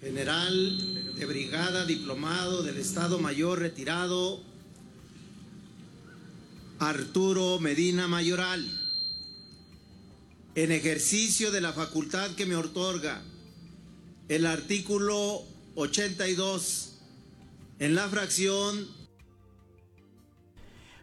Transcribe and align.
General 0.00 1.14
de 1.14 1.26
Brigada, 1.26 1.84
diplomado 1.84 2.62
del 2.62 2.78
Estado 2.78 3.18
Mayor 3.18 3.58
retirado, 3.58 4.40
Arturo 6.78 7.58
Medina 7.58 8.06
Mayoral, 8.06 8.64
en 10.54 10.72
ejercicio 10.72 11.50
de 11.50 11.60
la 11.60 11.72
facultad 11.72 12.30
que 12.32 12.46
me 12.46 12.56
otorga 12.56 13.22
el 14.28 14.46
artículo 14.46 15.42
82 15.74 16.92
en 17.78 17.94
la 17.94 18.08
fracción. 18.08 18.95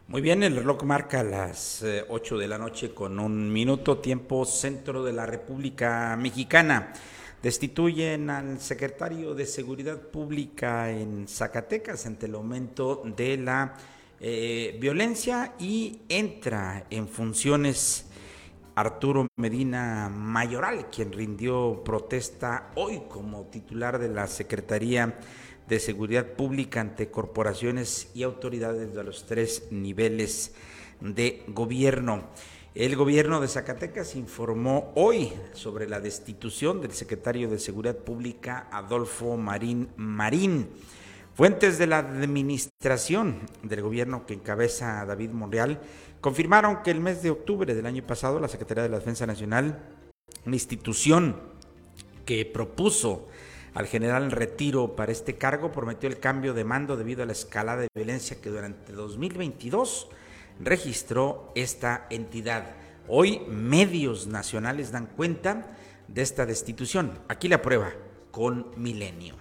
Muy 0.06 0.20
bien, 0.20 0.42
el 0.42 0.54
reloj 0.54 0.82
marca 0.82 1.22
las 1.22 1.82
8 2.08 2.36
eh, 2.36 2.38
de 2.38 2.46
la 2.46 2.58
noche 2.58 2.92
con 2.92 3.18
un 3.18 3.50
minuto 3.50 3.98
tiempo 3.98 4.44
centro 4.44 5.02
de 5.02 5.14
la 5.14 5.24
República 5.24 6.14
Mexicana. 6.20 6.92
Destituyen 7.42 8.28
al 8.28 8.60
secretario 8.60 9.34
de 9.34 9.46
Seguridad 9.46 9.98
Pública 9.98 10.90
en 10.90 11.26
Zacatecas 11.26 12.04
ante 12.04 12.26
el 12.26 12.34
aumento 12.34 13.02
de 13.16 13.38
la 13.38 13.76
eh, 14.20 14.76
violencia 14.78 15.54
y 15.58 16.00
entra 16.10 16.84
en 16.90 17.08
funciones 17.08 18.04
Arturo 18.74 19.26
Medina 19.36 20.10
Mayoral, 20.10 20.90
quien 20.90 21.12
rindió 21.12 21.82
protesta 21.82 22.72
hoy 22.74 23.04
como 23.08 23.44
titular 23.46 23.98
de 23.98 24.10
la 24.10 24.26
Secretaría 24.26 25.18
de 25.68 25.80
Seguridad 25.80 26.26
Pública 26.32 26.80
ante 26.80 27.10
corporaciones 27.10 28.10
y 28.14 28.22
autoridades 28.22 28.94
de 28.94 29.04
los 29.04 29.26
tres 29.26 29.68
niveles 29.70 30.54
de 31.00 31.42
gobierno. 31.48 32.24
El 32.74 32.96
gobierno 32.96 33.40
de 33.40 33.48
Zacatecas 33.48 34.16
informó 34.16 34.92
hoy 34.96 35.32
sobre 35.52 35.88
la 35.88 36.00
destitución 36.00 36.80
del 36.80 36.92
secretario 36.92 37.48
de 37.48 37.60
Seguridad 37.60 37.96
Pública, 37.96 38.68
Adolfo 38.72 39.36
Marín 39.36 39.90
Marín. 39.96 40.68
Fuentes 41.34 41.78
de 41.78 41.86
la 41.86 41.98
administración 41.98 43.40
del 43.62 43.82
gobierno 43.82 44.26
que 44.26 44.34
encabeza 44.34 45.04
David 45.04 45.30
Monreal 45.30 45.80
confirmaron 46.20 46.82
que 46.82 46.90
el 46.90 47.00
mes 47.00 47.22
de 47.22 47.30
octubre 47.30 47.74
del 47.74 47.86
año 47.86 48.04
pasado 48.04 48.40
la 48.40 48.48
Secretaría 48.48 48.82
de 48.82 48.88
la 48.88 48.98
Defensa 48.98 49.26
Nacional, 49.26 49.78
una 50.46 50.56
institución 50.56 51.40
que 52.24 52.44
propuso 52.44 53.28
al 53.74 53.86
general 53.86 54.24
en 54.24 54.30
retiro 54.30 54.94
para 54.94 55.12
este 55.12 55.36
cargo, 55.36 55.72
prometió 55.72 56.08
el 56.08 56.20
cambio 56.20 56.54
de 56.54 56.64
mando 56.64 56.96
debido 56.96 57.22
a 57.22 57.26
la 57.26 57.32
escalada 57.32 57.82
de 57.82 57.88
violencia 57.94 58.40
que 58.40 58.50
durante 58.50 58.92
2022 58.92 60.08
registró 60.60 61.52
esta 61.54 62.06
entidad. 62.10 62.76
Hoy 63.08 63.40
medios 63.48 64.26
nacionales 64.28 64.92
dan 64.92 65.06
cuenta 65.06 65.76
de 66.08 66.22
esta 66.22 66.46
destitución. 66.46 67.18
Aquí 67.28 67.48
la 67.48 67.60
prueba 67.60 67.90
con 68.30 68.70
Milenio. 68.76 69.34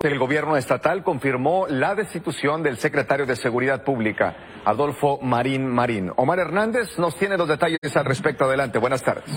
El 0.00 0.18
gobierno 0.18 0.56
estatal 0.56 1.04
confirmó 1.04 1.66
la 1.68 1.94
destitución 1.94 2.62
del 2.62 2.78
secretario 2.78 3.24
de 3.24 3.36
Seguridad 3.36 3.84
Pública, 3.84 4.36
Adolfo 4.64 5.20
Marín 5.22 5.66
Marín. 5.68 6.10
Omar 6.16 6.40
Hernández 6.40 6.98
nos 6.98 7.14
tiene 7.16 7.36
los 7.36 7.46
detalles 7.46 7.78
al 7.94 8.04
respecto. 8.04 8.44
Adelante, 8.44 8.78
buenas 8.78 9.02
tardes. 9.02 9.30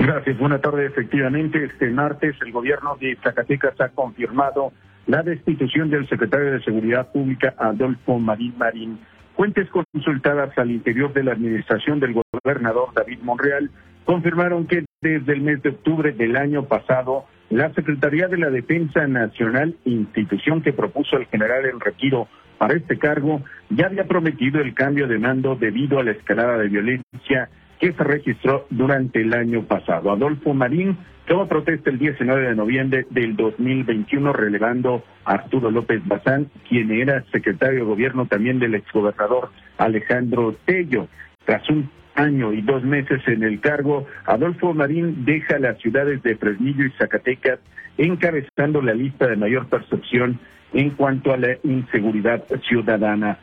Gracias, 0.00 0.38
buenas 0.38 0.62
tardes. 0.62 0.90
Efectivamente, 0.90 1.62
este 1.62 1.90
martes 1.90 2.34
el 2.40 2.52
gobierno 2.52 2.96
de 2.98 3.18
Zacatecas 3.22 3.78
ha 3.82 3.90
confirmado 3.90 4.72
la 5.06 5.22
destitución 5.22 5.90
del 5.90 6.08
secretario 6.08 6.52
de 6.52 6.62
Seguridad 6.62 7.12
Pública, 7.12 7.54
Adolfo 7.58 8.18
Marín 8.18 8.54
Marín. 8.56 8.98
Fuentes 9.36 9.68
consultadas 9.68 10.56
al 10.56 10.70
interior 10.70 11.12
de 11.12 11.22
la 11.22 11.32
administración 11.32 12.00
del 12.00 12.14
gobernador 12.14 12.94
David 12.94 13.18
Monreal 13.22 13.70
confirmaron 14.06 14.66
que 14.66 14.86
desde 15.02 15.34
el 15.34 15.42
mes 15.42 15.62
de 15.62 15.68
octubre 15.68 16.12
del 16.12 16.34
año 16.36 16.64
pasado 16.64 17.26
la 17.50 17.70
Secretaría 17.74 18.26
de 18.26 18.38
la 18.38 18.48
Defensa 18.48 19.06
Nacional, 19.06 19.76
institución 19.84 20.62
que 20.62 20.72
propuso 20.72 21.18
el 21.18 21.26
general 21.26 21.66
en 21.66 21.78
retiro 21.78 22.26
para 22.56 22.72
este 22.72 22.98
cargo, 22.98 23.42
ya 23.68 23.86
había 23.86 24.04
prometido 24.04 24.62
el 24.62 24.72
cambio 24.72 25.06
de 25.06 25.18
mando 25.18 25.56
debido 25.56 25.98
a 25.98 26.04
la 26.04 26.12
escalada 26.12 26.56
de 26.56 26.68
violencia 26.68 27.50
que 27.80 27.92
se 27.92 28.04
registró 28.04 28.66
durante 28.70 29.22
el 29.22 29.32
año 29.32 29.64
pasado. 29.64 30.12
Adolfo 30.12 30.52
Marín 30.52 30.98
tomó 31.26 31.48
protesta 31.48 31.90
el 31.90 31.98
19 31.98 32.48
de 32.48 32.54
noviembre 32.54 33.06
del 33.10 33.34
2021 33.36 34.32
relevando 34.32 35.02
a 35.24 35.32
Arturo 35.32 35.70
López 35.70 36.06
Bazán, 36.06 36.50
quien 36.68 36.90
era 36.90 37.24
secretario 37.32 37.80
de 37.80 37.86
gobierno 37.86 38.26
también 38.26 38.58
del 38.58 38.74
exgobernador 38.74 39.50
Alejandro 39.78 40.54
Tello. 40.66 41.08
Tras 41.46 41.68
un 41.70 41.90
año 42.14 42.52
y 42.52 42.60
dos 42.60 42.84
meses 42.84 43.22
en 43.26 43.42
el 43.42 43.60
cargo, 43.60 44.06
Adolfo 44.26 44.74
Marín 44.74 45.24
deja 45.24 45.58
las 45.58 45.78
ciudades 45.78 46.22
de 46.22 46.36
Fresnillo 46.36 46.84
y 46.84 46.90
Zacatecas 46.98 47.60
encabezando 47.96 48.82
la 48.82 48.94
lista 48.94 49.26
de 49.26 49.36
mayor 49.36 49.68
percepción 49.68 50.38
en 50.72 50.90
cuanto 50.90 51.32
a 51.32 51.38
la 51.38 51.56
inseguridad 51.62 52.44
ciudadana. 52.68 53.38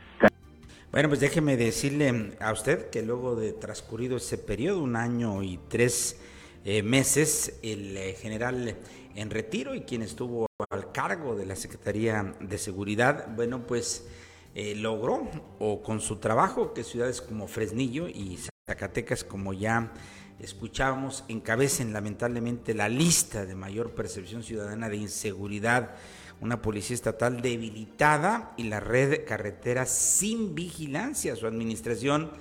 Bueno, 0.90 1.10
pues 1.10 1.20
déjeme 1.20 1.58
decirle 1.58 2.32
a 2.40 2.54
usted 2.54 2.90
que 2.90 3.02
luego 3.02 3.36
de 3.36 3.52
transcurrido 3.52 4.16
ese 4.18 4.38
periodo, 4.38 4.82
un 4.82 4.96
año 4.96 5.44
y 5.44 5.60
tres 5.68 6.18
eh, 6.64 6.82
meses, 6.82 7.60
el 7.62 7.98
eh, 7.98 8.14
general 8.14 8.78
en 9.14 9.30
retiro 9.30 9.76
y 9.76 9.82
quien 9.82 10.02
estuvo 10.02 10.48
al 10.70 10.94
cargo 10.94 11.36
de 11.36 11.46
la 11.46 11.58
Secretaría 11.58 12.34
de 12.40 12.58
Seguridad, 12.58 13.28
bueno, 13.36 13.68
pues 13.68 14.08
eh, 14.56 14.76
logró, 14.76 15.30
o 15.60 15.84
con 15.84 16.00
su 16.00 16.20
trabajo, 16.20 16.74
que 16.74 16.86
ciudades 16.86 17.22
como 17.22 17.50
Fresnillo 17.50 18.08
y 18.08 18.40
Zacatecas, 18.66 19.26
como 19.26 19.52
ya 19.52 19.92
escuchábamos, 20.40 21.26
encabecen 21.28 21.92
lamentablemente 21.92 22.74
la 22.74 22.88
lista 22.88 23.46
de 23.46 23.56
mayor 23.56 23.92
percepción 23.94 24.42
ciudadana 24.42 24.88
de 24.88 24.96
inseguridad, 24.96 25.96
una 26.42 26.62
policía 26.62 26.96
estatal 26.96 27.42
debilitada 27.42 28.54
y 28.58 28.64
la 28.64 28.80
red 28.80 29.26
carretera 29.26 29.86
sin 29.86 30.54
vigilancia. 30.54 31.36
Su 31.36 31.48
administración, 31.48 32.32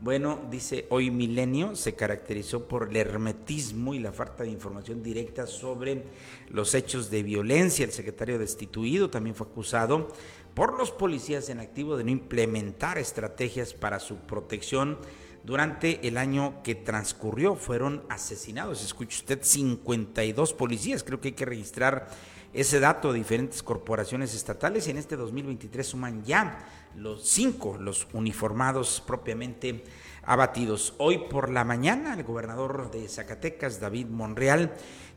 bueno, 0.00 0.40
dice 0.50 0.86
hoy 0.90 1.10
Milenio, 1.10 1.74
se 1.74 1.94
caracterizó 1.94 2.68
por 2.68 2.90
el 2.90 2.96
hermetismo 2.96 3.94
y 3.94 3.98
la 3.98 4.12
falta 4.12 4.44
de 4.44 4.50
información 4.50 5.02
directa 5.02 5.46
sobre 5.46 6.04
los 6.50 6.74
hechos 6.74 7.10
de 7.10 7.22
violencia. 7.22 7.84
El 7.84 7.92
secretario 7.92 8.38
destituido 8.38 9.08
también 9.08 9.34
fue 9.34 9.46
acusado 9.46 10.08
por 10.54 10.78
los 10.78 10.90
policías 10.90 11.48
en 11.48 11.60
activo 11.60 11.96
de 11.96 12.04
no 12.04 12.10
implementar 12.10 12.98
estrategias 12.98 13.74
para 13.74 14.00
su 14.00 14.16
protección 14.16 14.98
durante 15.44 16.06
el 16.08 16.18
año 16.18 16.62
que 16.64 16.74
transcurrió 16.74 17.54
fueron 17.54 18.02
asesinados. 18.08 18.84
Escuche 18.84 19.18
usted, 19.18 19.38
52 19.42 20.52
policías. 20.52 21.04
Creo 21.04 21.20
que 21.20 21.28
hay 21.28 21.34
que 21.34 21.44
registrar 21.44 22.08
ese 22.56 22.80
dato 22.80 23.12
diferentes 23.12 23.62
corporaciones 23.62 24.34
estatales 24.34 24.86
y 24.86 24.90
en 24.90 24.96
este 24.96 25.14
2023 25.16 25.86
suman 25.86 26.24
ya 26.24 26.66
los 26.96 27.28
cinco, 27.28 27.76
los 27.78 28.08
uniformados 28.14 29.02
propiamente 29.06 29.84
abatidos. 30.24 30.94
Hoy 30.96 31.18
por 31.28 31.50
la 31.50 31.64
mañana 31.64 32.14
el 32.14 32.24
gobernador 32.24 32.90
de 32.90 33.08
Zacatecas, 33.08 33.78
David 33.78 34.06
Monreal, 34.06 34.72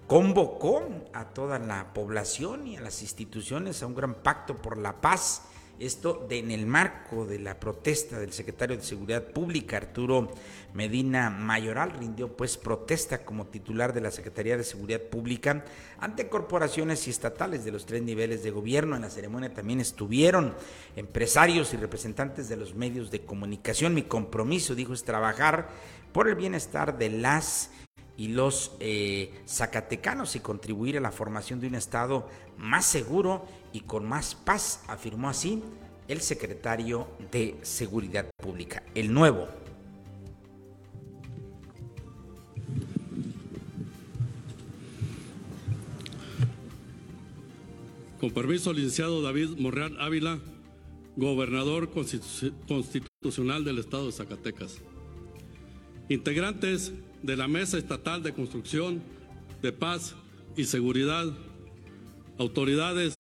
convocó 0.06 0.84
a 1.14 1.30
toda 1.30 1.60
la 1.60 1.94
población 1.94 2.68
y 2.68 2.76
a 2.76 2.82
las 2.82 3.02
instituciones 3.02 3.82
a 3.82 3.88
un 3.88 3.96
gran 3.96 4.16
pacto 4.16 4.58
por 4.58 4.78
la 4.78 5.00
paz 5.00 5.44
esto 5.80 6.28
en 6.30 6.52
el 6.52 6.66
marco 6.66 7.26
de 7.26 7.40
la 7.40 7.60
protesta 7.60 8.20
del 8.20 8.34
secretario 8.34 8.76
de 8.76 8.84
Seguridad 8.84 9.24
Pública, 9.24 9.78
Arturo 9.78 10.32
Medina 10.74 11.30
Mayoral, 11.30 11.92
rindió 11.92 12.36
pues 12.36 12.58
protesta 12.58 13.24
como 13.24 13.48
titular 13.48 13.94
de 13.94 14.02
la 14.02 14.12
Secretaría 14.12 14.58
de 14.58 14.64
Seguridad 14.64 15.02
Pública 15.02 15.64
ante 16.00 16.28
corporaciones 16.30 17.08
y 17.08 17.12
estatales 17.12 17.64
de 17.64 17.72
los 17.72 17.86
tres 17.86 18.02
niveles 18.02 18.44
de 18.44 18.52
gobierno. 18.52 18.96
En 18.96 19.04
la 19.04 19.10
ceremonia 19.10 19.54
también 19.54 19.80
estuvieron 19.80 20.54
empresarios 20.96 21.74
y 21.74 21.78
representantes 21.78 22.50
de 22.50 22.58
los 22.58 22.76
medios 22.76 23.12
de 23.12 23.22
comunicación. 23.22 23.94
Mi 23.94 24.04
compromiso, 24.04 24.76
dijo, 24.76 24.94
es 24.94 25.04
trabajar 25.04 25.70
por 26.12 26.28
el 26.28 26.36
bienestar 26.36 26.98
de 26.98 27.10
las 27.10 27.72
y 28.20 28.28
los 28.28 28.74
eh, 28.82 29.32
zacatecanos 29.48 30.36
y 30.36 30.42
contribuir 30.42 30.98
a 30.98 31.00
la 31.00 31.10
formación 31.10 31.62
de 31.62 31.68
un 31.68 31.76
Estado 31.76 32.28
más 32.58 32.86
seguro 32.86 33.46
y 33.72 33.80
con 33.80 34.06
más 34.06 34.36
paz, 34.36 34.84
afirmó 34.90 35.30
así 35.30 35.64
el 36.10 36.20
secretario 36.20 37.08
de 37.32 37.56
Seguridad 37.62 38.30
Pública, 38.36 38.84
el 38.94 39.14
nuevo. 39.14 39.48
Con 48.20 48.32
permiso, 48.32 48.74
licenciado 48.74 49.22
David 49.22 49.52
Morreal 49.58 49.96
Ávila, 49.98 50.40
gobernador 51.16 51.90
constitucional 51.92 53.64
del 53.64 53.78
Estado 53.78 54.08
de 54.08 54.12
Zacatecas. 54.12 54.82
Integrantes 56.10 56.92
de 57.24 57.36
la 57.36 57.48
Mesa 57.48 57.78
Estatal 57.78 58.24
de 58.24 58.34
Construcción 58.34 59.02
de 59.62 59.72
Paz 59.72 60.16
y 60.56 60.66
Seguridad, 60.66 61.26
autoridades 62.38 63.16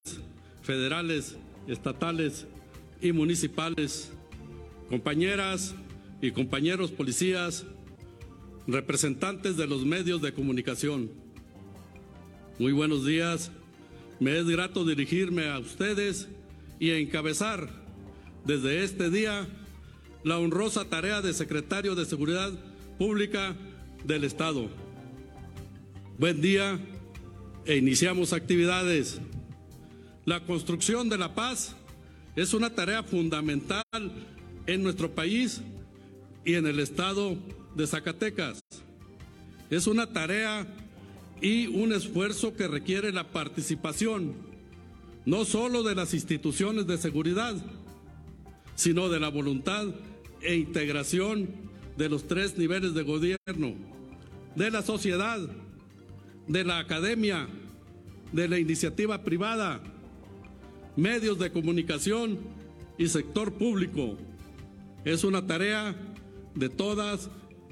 federales, 0.61 1.37
estatales 1.67 2.47
y 3.01 3.11
municipales, 3.11 4.11
compañeras 4.89 5.75
y 6.21 6.31
compañeros 6.31 6.91
policías, 6.91 7.65
representantes 8.67 9.57
de 9.57 9.67
los 9.67 9.85
medios 9.85 10.21
de 10.21 10.33
comunicación. 10.33 11.09
Muy 12.57 12.71
buenos 12.71 13.05
días. 13.05 13.51
Me 14.19 14.37
es 14.37 14.45
grato 14.47 14.85
dirigirme 14.85 15.49
a 15.49 15.59
ustedes 15.59 16.27
y 16.79 16.91
encabezar 16.91 17.69
desde 18.45 18.83
este 18.83 19.09
día 19.09 19.47
la 20.23 20.37
honrosa 20.37 20.85
tarea 20.85 21.21
de 21.21 21.33
secretario 21.33 21.95
de 21.95 22.05
Seguridad 22.05 22.51
Pública 22.97 23.55
del 24.03 24.23
Estado. 24.23 24.69
Buen 26.17 26.41
día 26.41 26.79
e 27.65 27.77
iniciamos 27.77 28.33
actividades. 28.33 29.19
La 30.25 30.45
construcción 30.45 31.09
de 31.09 31.17
la 31.17 31.35
paz 31.35 31.75
es 32.35 32.53
una 32.53 32.73
tarea 32.73 33.03
fundamental 33.03 33.83
en 34.65 34.83
nuestro 34.83 35.11
país 35.11 35.61
y 36.45 36.55
en 36.55 36.67
el 36.67 36.79
estado 36.79 37.37
de 37.75 37.87
Zacatecas. 37.87 38.59
Es 39.69 39.87
una 39.87 40.11
tarea 40.11 40.67
y 41.41 41.67
un 41.67 41.93
esfuerzo 41.93 42.55
que 42.55 42.67
requiere 42.67 43.11
la 43.11 43.31
participación 43.31 44.33
no 45.25 45.45
solo 45.45 45.83
de 45.83 45.95
las 45.95 46.13
instituciones 46.13 46.87
de 46.87 46.97
seguridad, 46.97 47.55
sino 48.75 49.09
de 49.09 49.19
la 49.19 49.29
voluntad 49.29 49.87
e 50.41 50.55
integración 50.55 51.68
de 51.99 52.07
los 52.07 52.29
tres 52.29 52.57
niveles 52.57 52.93
de 52.93 53.03
gobierno, 53.03 53.73
de 54.55 54.71
la 54.71 54.81
sociedad, 54.81 55.37
de 56.47 56.63
la 56.63 56.79
academia, 56.79 57.49
de 58.31 58.47
la 58.47 58.57
iniciativa 58.57 59.21
privada, 59.25 59.81
medios 60.95 61.37
de 61.39 61.51
comunicación 61.51 62.39
y 62.97 63.09
sector 63.09 63.51
público. 63.51 64.15
Es 65.03 65.25
una 65.25 65.45
tarea 65.45 65.93
de 66.55 66.69
todas 66.69 67.29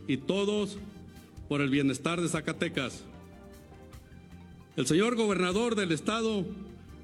y 0.09 0.17
todos 0.17 0.77
por 1.47 1.61
el 1.61 1.69
bienestar 1.69 2.19
de 2.19 2.27
Zacatecas. 2.27 3.05
El 4.75 4.87
señor 4.87 5.15
gobernador 5.15 5.75
del 5.75 5.93
estado 5.93 6.45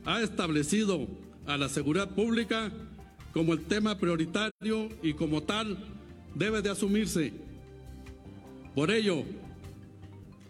ha 0.04 0.22
establecido 0.22 1.08
a 1.46 1.56
la 1.56 1.70
seguridad 1.70 2.14
pública 2.14 2.70
como 3.32 3.54
el 3.54 3.64
tema 3.64 3.98
prioritario 3.98 4.90
y 5.02 5.14
como 5.14 5.42
tal 5.44 5.78
debe 6.36 6.62
de 6.62 6.70
asumirse. 6.70 7.34
Por 8.76 8.92
ello, 8.92 9.24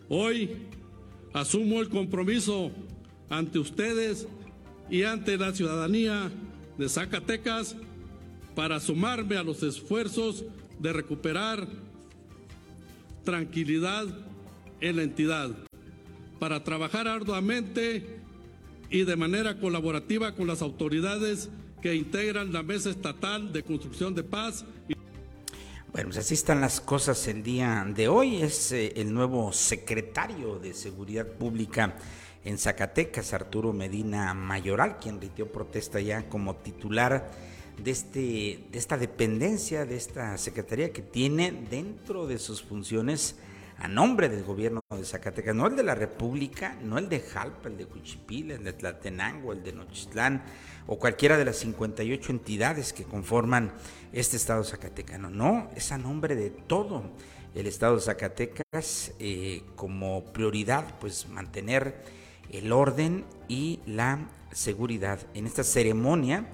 hoy 0.09 0.51
asumo 1.33 1.81
el 1.81 1.89
compromiso 1.89 2.71
ante 3.29 3.59
ustedes 3.59 4.27
y 4.89 5.03
ante 5.03 5.37
la 5.37 5.53
ciudadanía 5.53 6.31
de 6.77 6.89
Zacatecas 6.89 7.75
para 8.55 8.79
sumarme 8.79 9.37
a 9.37 9.43
los 9.43 9.63
esfuerzos 9.63 10.45
de 10.79 10.93
recuperar 10.93 11.67
tranquilidad 13.23 14.05
en 14.81 14.97
la 14.97 15.03
entidad 15.03 15.51
para 16.39 16.63
trabajar 16.63 17.07
arduamente 17.07 18.19
y 18.89 19.03
de 19.03 19.15
manera 19.15 19.59
colaborativa 19.59 20.35
con 20.35 20.45
las 20.47 20.61
autoridades 20.61 21.49
que 21.81 21.95
integran 21.95 22.53
la 22.53 22.63
Mesa 22.63 22.89
Estatal 22.89 23.51
de 23.51 23.63
Construcción 23.63 24.13
de 24.13 24.23
Paz. 24.23 24.65
Bueno, 24.87 24.92
pues 26.13 26.27
así 26.27 26.35
están 26.35 26.61
las 26.61 26.79
cosas 26.79 27.27
el 27.27 27.41
día 27.41 27.87
de 27.89 28.07
hoy. 28.07 28.43
Es 28.43 28.71
eh, 28.71 28.93
el 28.97 29.11
nuevo 29.15 29.51
secretario 29.51 30.59
de 30.59 30.75
Seguridad 30.75 31.25
Pública 31.25 31.95
en 32.45 32.59
Zacatecas, 32.59 33.33
Arturo 33.33 33.73
Medina 33.73 34.35
Mayoral, 34.35 34.99
quien 34.99 35.19
rindió 35.19 35.51
protesta 35.51 35.99
ya 35.99 36.29
como 36.29 36.57
titular 36.57 37.31
de, 37.83 37.89
este, 37.89 38.19
de 38.71 38.77
esta 38.77 38.95
dependencia, 38.95 39.87
de 39.87 39.95
esta 39.95 40.37
secretaría 40.37 40.93
que 40.93 41.01
tiene 41.01 41.51
dentro 41.51 42.27
de 42.27 42.37
sus 42.37 42.61
funciones 42.61 43.35
a 43.77 43.87
nombre 43.87 44.29
del 44.29 44.43
gobierno 44.43 44.81
de 44.89 45.05
Zacatecas, 45.05 45.55
no 45.55 45.67
el 45.67 45.75
de 45.75 45.83
la 45.83 45.95
República, 45.95 46.77
no 46.81 46.97
el 46.97 47.09
de 47.09 47.19
Jalpa, 47.19 47.69
el 47.69 47.77
de 47.77 47.85
Cuchipil, 47.85 48.51
el 48.51 48.63
de 48.63 48.73
Tlatenango, 48.73 49.53
el 49.53 49.63
de 49.63 49.73
Nochistlán 49.73 50.43
o 50.87 50.97
cualquiera 50.97 51.37
de 51.37 51.45
las 51.45 51.57
58 51.57 52.31
entidades 52.31 52.93
que 52.93 53.03
conforman 53.03 53.73
este 54.11 54.37
estado 54.37 54.63
zacatecano. 54.63 55.29
No, 55.29 55.69
es 55.75 55.91
a 55.91 55.97
nombre 55.97 56.35
de 56.35 56.49
todo 56.49 57.03
el 57.55 57.67
estado 57.67 57.95
de 57.95 58.01
Zacatecas 58.01 59.13
eh, 59.19 59.63
como 59.75 60.23
prioridad, 60.25 60.99
pues 60.99 61.27
mantener 61.27 62.01
el 62.51 62.71
orden 62.71 63.25
y 63.47 63.79
la 63.85 64.27
seguridad 64.51 65.19
en 65.33 65.47
esta 65.47 65.63
ceremonia 65.63 66.45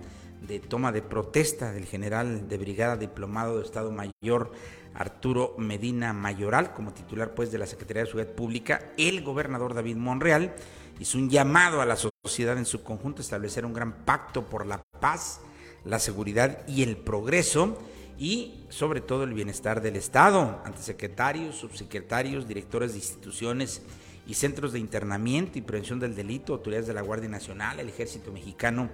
de 0.48 0.60
toma 0.60 0.92
de 0.92 1.02
protesta 1.02 1.72
del 1.72 1.86
general 1.86 2.48
de 2.48 2.58
brigada 2.58 2.96
diplomado 2.96 3.58
de 3.58 3.66
Estado 3.66 3.92
Mayor 3.92 4.52
Arturo 4.94 5.56
Medina 5.58 6.14
Mayoral 6.14 6.74
como 6.74 6.94
titular 6.94 7.34
pues 7.34 7.52
de 7.52 7.58
la 7.58 7.66
Secretaría 7.66 8.04
de 8.04 8.08
Seguridad 8.08 8.34
Pública, 8.34 8.92
el 8.98 9.24
gobernador 9.24 9.74
David 9.74 9.96
Monreal 9.96 10.54
hizo 11.00 11.18
un 11.18 11.30
llamado 11.30 11.82
a 11.82 11.86
la 11.86 11.96
sociedad 11.96 12.58
en 12.58 12.66
su 12.66 12.84
conjunto 12.84 13.22
a 13.22 13.24
establecer 13.24 13.66
un 13.66 13.74
gran 13.74 14.06
pacto 14.06 14.46
por 14.46 14.66
la 14.66 14.82
paz, 15.00 15.42
la 15.86 16.00
seguridad 16.00 16.68
y 16.68 16.84
el 16.84 16.98
progreso 16.98 17.78
y 18.18 18.66
sobre 18.70 19.00
todo 19.00 19.24
el 19.24 19.34
bienestar 19.34 19.82
del 19.82 19.96
Estado. 19.96 20.62
Ante 20.66 20.82
secretarios, 20.82 21.56
subsecretarios, 21.56 22.48
directores 22.48 22.92
de 22.92 22.98
instituciones 22.98 23.82
y 24.28 24.34
centros 24.34 24.74
de 24.74 24.80
internamiento 24.80 25.58
y 25.58 25.62
prevención 25.62 26.00
del 26.00 26.16
delito, 26.16 26.54
autoridades 26.54 26.88
de 26.88 26.94
la 26.94 27.02
Guardia 27.02 27.30
Nacional, 27.30 27.80
el 27.80 27.90
Ejército 27.90 28.32
Mexicano 28.32 28.90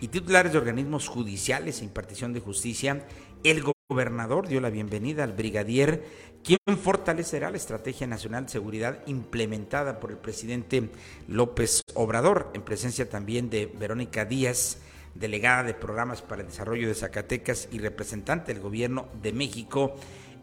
y 0.00 0.08
titulares 0.08 0.52
de 0.52 0.58
organismos 0.58 1.08
judiciales 1.08 1.80
e 1.80 1.84
impartición 1.84 2.32
de 2.32 2.40
justicia, 2.40 3.04
el 3.42 3.62
gobernador 3.90 4.48
dio 4.48 4.60
la 4.60 4.68
bienvenida 4.68 5.24
al 5.24 5.32
brigadier, 5.32 6.04
quien 6.44 6.58
fortalecerá 6.76 7.50
la 7.50 7.56
Estrategia 7.56 8.06
Nacional 8.06 8.44
de 8.44 8.52
Seguridad 8.52 9.02
implementada 9.06 9.98
por 9.98 10.10
el 10.10 10.18
presidente 10.18 10.90
López 11.26 11.80
Obrador, 11.94 12.50
en 12.52 12.60
presencia 12.60 13.08
también 13.08 13.48
de 13.48 13.64
Verónica 13.64 14.26
Díaz, 14.26 14.76
delegada 15.14 15.62
de 15.62 15.72
programas 15.72 16.20
para 16.20 16.42
el 16.42 16.48
desarrollo 16.48 16.86
de 16.86 16.94
Zacatecas 16.94 17.66
y 17.72 17.78
representante 17.78 18.52
del 18.52 18.62
gobierno 18.62 19.08
de 19.22 19.32
México, 19.32 19.94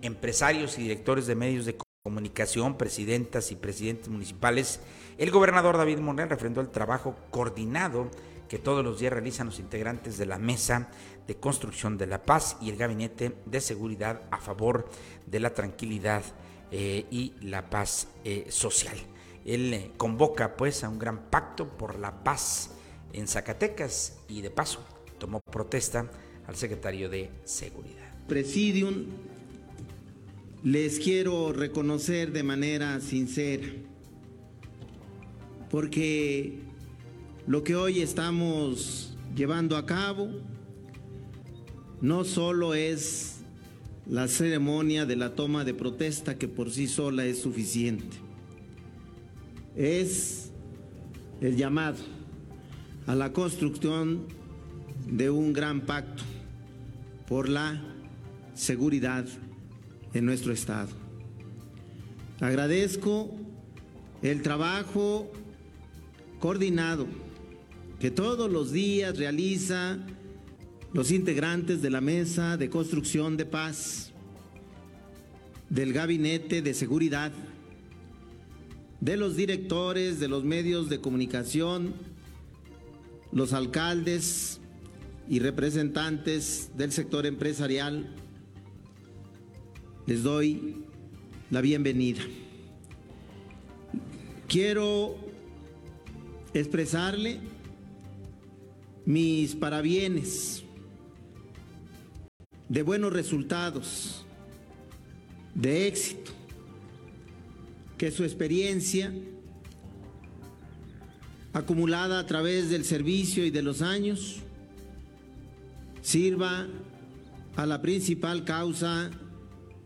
empresarios 0.01 0.79
y 0.79 0.81
directores 0.81 1.27
de 1.27 1.35
medios 1.35 1.67
de 1.67 1.77
comunicación, 2.01 2.79
presidentas 2.79 3.51
y 3.51 3.55
presidentes 3.55 4.09
municipales. 4.09 4.79
El 5.19 5.29
gobernador 5.29 5.77
David 5.77 5.99
Monreal 5.99 6.31
refrendó 6.31 6.61
el 6.61 6.69
trabajo 6.69 7.15
coordinado 7.29 8.09
que 8.49 8.59
todos 8.59 8.83
los 8.83 8.99
días 8.99 9.13
realizan 9.13 9.47
los 9.47 9.59
integrantes 9.59 10.17
de 10.17 10.25
la 10.25 10.37
Mesa 10.37 10.89
de 11.27 11.35
Construcción 11.35 11.97
de 11.97 12.07
la 12.07 12.23
Paz 12.23 12.57
y 12.61 12.69
el 12.69 12.77
Gabinete 12.77 13.35
de 13.45 13.61
Seguridad 13.61 14.21
a 14.31 14.37
favor 14.37 14.89
de 15.25 15.39
la 15.39 15.53
tranquilidad 15.53 16.23
eh, 16.71 17.05
y 17.11 17.33
la 17.41 17.69
paz 17.69 18.07
eh, 18.23 18.45
social. 18.49 18.97
Él 19.45 19.73
eh, 19.73 19.91
convoca 19.97 20.55
pues 20.55 20.83
a 20.83 20.89
un 20.89 20.99
gran 20.99 21.29
pacto 21.29 21.67
por 21.67 21.99
la 21.99 22.23
paz 22.23 22.71
en 23.13 23.27
Zacatecas 23.27 24.17
y 24.27 24.41
de 24.41 24.49
paso 24.49 24.83
tomó 25.19 25.39
protesta 25.39 26.09
al 26.47 26.55
secretario 26.55 27.09
de 27.09 27.29
Seguridad. 27.43 28.11
Presidium, 28.27 29.05
les 30.63 30.99
quiero 30.99 31.53
reconocer 31.53 32.31
de 32.31 32.43
manera 32.43 32.99
sincera, 32.99 33.67
porque 35.69 36.59
lo 37.47 37.63
que 37.63 37.75
hoy 37.75 38.01
estamos 38.01 39.15
llevando 39.35 39.77
a 39.77 39.85
cabo 39.85 40.29
no 42.05 42.23
solo 42.23 42.75
es 42.75 43.37
la 44.05 44.27
ceremonia 44.27 45.07
de 45.07 45.15
la 45.15 45.33
toma 45.33 45.65
de 45.65 45.73
protesta 45.73 46.37
que 46.37 46.47
por 46.47 46.69
sí 46.69 46.85
sola 46.85 47.25
es 47.25 47.41
suficiente, 47.41 48.17
es 49.75 50.51
el 51.41 51.57
llamado 51.57 51.97
a 53.07 53.15
la 53.15 53.33
construcción 53.33 54.27
de 55.09 55.31
un 55.31 55.51
gran 55.51 55.81
pacto 55.81 56.21
por 57.27 57.49
la 57.49 57.83
seguridad 58.53 59.25
en 60.13 60.25
nuestro 60.27 60.53
Estado. 60.53 60.89
Agradezco 62.39 63.35
el 64.21 64.43
trabajo 64.43 65.31
coordinado 66.39 67.07
que 67.99 68.11
todos 68.11 68.51
los 68.51 68.71
días 68.71 69.17
realiza 69.17 69.97
los 70.95 71.11
integrantes 71.11 71.81
de 71.81 71.89
la 71.89 71.99
Mesa 71.99 72.55
de 72.55 72.69
Construcción 72.69 73.35
de 73.35 73.45
Paz, 73.45 74.13
del 75.69 75.91
Gabinete 75.91 76.61
de 76.61 76.73
Seguridad, 76.73 77.33
de 79.01 79.17
los 79.17 79.35
directores 79.35 80.21
de 80.21 80.29
los 80.29 80.45
medios 80.45 80.87
de 80.87 81.01
comunicación, 81.01 81.95
los 83.33 83.51
alcaldes 83.51 84.61
y 85.27 85.39
representantes 85.39 86.71
del 86.77 86.93
sector 86.93 87.25
empresarial. 87.25 88.15
Les 90.05 90.23
doy 90.23 90.85
la 91.51 91.59
bienvenida. 91.59 92.21
Quiero 94.47 95.17
expresarle 96.53 97.41
mis 99.05 99.55
parabienes 99.55 100.64
de 102.69 102.81
buenos 102.81 103.13
resultados, 103.13 104.25
de 105.53 105.87
éxito, 105.87 106.31
que 107.97 108.11
su 108.11 108.23
experiencia 108.23 109.13
acumulada 111.53 112.19
a 112.19 112.25
través 112.25 112.69
del 112.69 112.83
servicio 112.83 113.45
y 113.45 113.51
de 113.51 113.61
los 113.61 113.81
años 113.81 114.41
sirva 116.01 116.67
a 117.55 117.65
la 117.65 117.81
principal 117.81 118.43
causa 118.43 119.09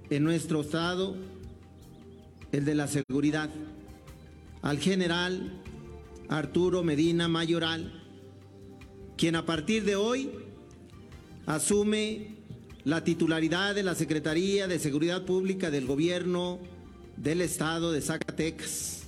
en 0.09 0.23
nuestro 0.23 0.61
estado, 0.61 1.15
el 2.51 2.65
de 2.65 2.73
la 2.73 2.87
seguridad, 2.87 3.51
al 4.63 4.79
general 4.79 5.61
Arturo 6.29 6.81
Medina 6.81 7.27
Mayoral, 7.27 8.03
quien 9.17 9.35
a 9.35 9.45
partir 9.45 9.83
de 9.83 9.95
hoy 9.95 10.31
asume 11.45 12.38
la 12.83 13.03
titularidad 13.03 13.75
de 13.75 13.83
la 13.83 13.95
Secretaría 13.95 14.67
de 14.67 14.79
Seguridad 14.79 15.25
Pública 15.25 15.69
del 15.69 15.85
Gobierno 15.85 16.59
del 17.17 17.41
Estado 17.41 17.91
de 17.91 18.01
Zacatecas. 18.01 19.03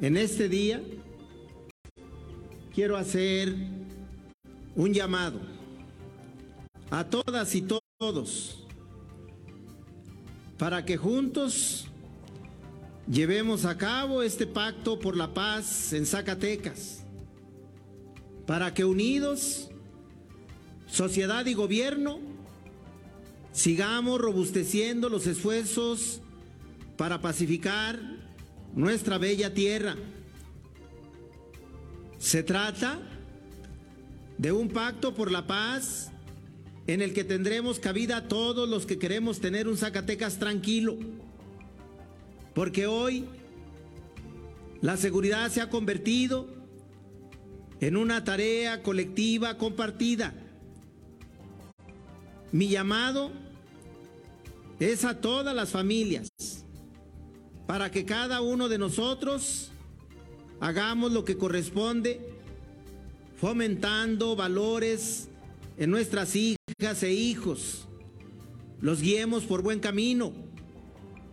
En 0.00 0.16
este 0.16 0.48
día 0.48 0.82
quiero 2.74 2.96
hacer 2.96 3.54
un 4.74 4.94
llamado 4.94 5.40
a 6.90 7.04
todas 7.04 7.54
y 7.54 7.62
todos 7.62 8.66
para 10.58 10.84
que 10.84 10.96
juntos 10.96 11.88
llevemos 13.10 13.64
a 13.64 13.76
cabo 13.76 14.22
este 14.22 14.46
pacto 14.46 14.98
por 14.98 15.16
la 15.16 15.34
paz 15.34 15.92
en 15.92 16.06
Zacatecas, 16.06 17.04
para 18.46 18.72
que 18.72 18.84
unidos, 18.84 19.71
sociedad 20.92 21.46
y 21.46 21.54
gobierno, 21.54 22.20
sigamos 23.50 24.20
robusteciendo 24.20 25.08
los 25.08 25.26
esfuerzos 25.26 26.20
para 26.98 27.22
pacificar 27.22 27.98
nuestra 28.74 29.16
bella 29.16 29.54
tierra. 29.54 29.96
Se 32.18 32.42
trata 32.42 33.00
de 34.36 34.52
un 34.52 34.68
pacto 34.68 35.14
por 35.14 35.32
la 35.32 35.46
paz 35.46 36.12
en 36.86 37.00
el 37.00 37.14
que 37.14 37.24
tendremos 37.24 37.80
cabida 37.80 38.28
todos 38.28 38.68
los 38.68 38.84
que 38.84 38.98
queremos 38.98 39.40
tener 39.40 39.68
un 39.68 39.78
Zacatecas 39.78 40.38
tranquilo. 40.38 40.98
Porque 42.54 42.86
hoy 42.86 43.24
la 44.82 44.98
seguridad 44.98 45.50
se 45.50 45.62
ha 45.62 45.70
convertido 45.70 46.48
en 47.80 47.96
una 47.96 48.24
tarea 48.24 48.82
colectiva 48.82 49.56
compartida. 49.56 50.34
Mi 52.52 52.68
llamado 52.68 53.32
es 54.78 55.04
a 55.04 55.20
todas 55.20 55.54
las 55.54 55.70
familias 55.70 56.28
para 57.66 57.90
que 57.90 58.04
cada 58.04 58.42
uno 58.42 58.68
de 58.68 58.78
nosotros 58.78 59.70
hagamos 60.60 61.12
lo 61.12 61.24
que 61.24 61.38
corresponde, 61.38 62.20
fomentando 63.36 64.36
valores 64.36 65.28
en 65.78 65.90
nuestras 65.90 66.36
hijas 66.36 67.02
e 67.02 67.12
hijos, 67.12 67.88
los 68.80 69.00
guiemos 69.00 69.44
por 69.44 69.62
buen 69.62 69.80
camino 69.80 70.32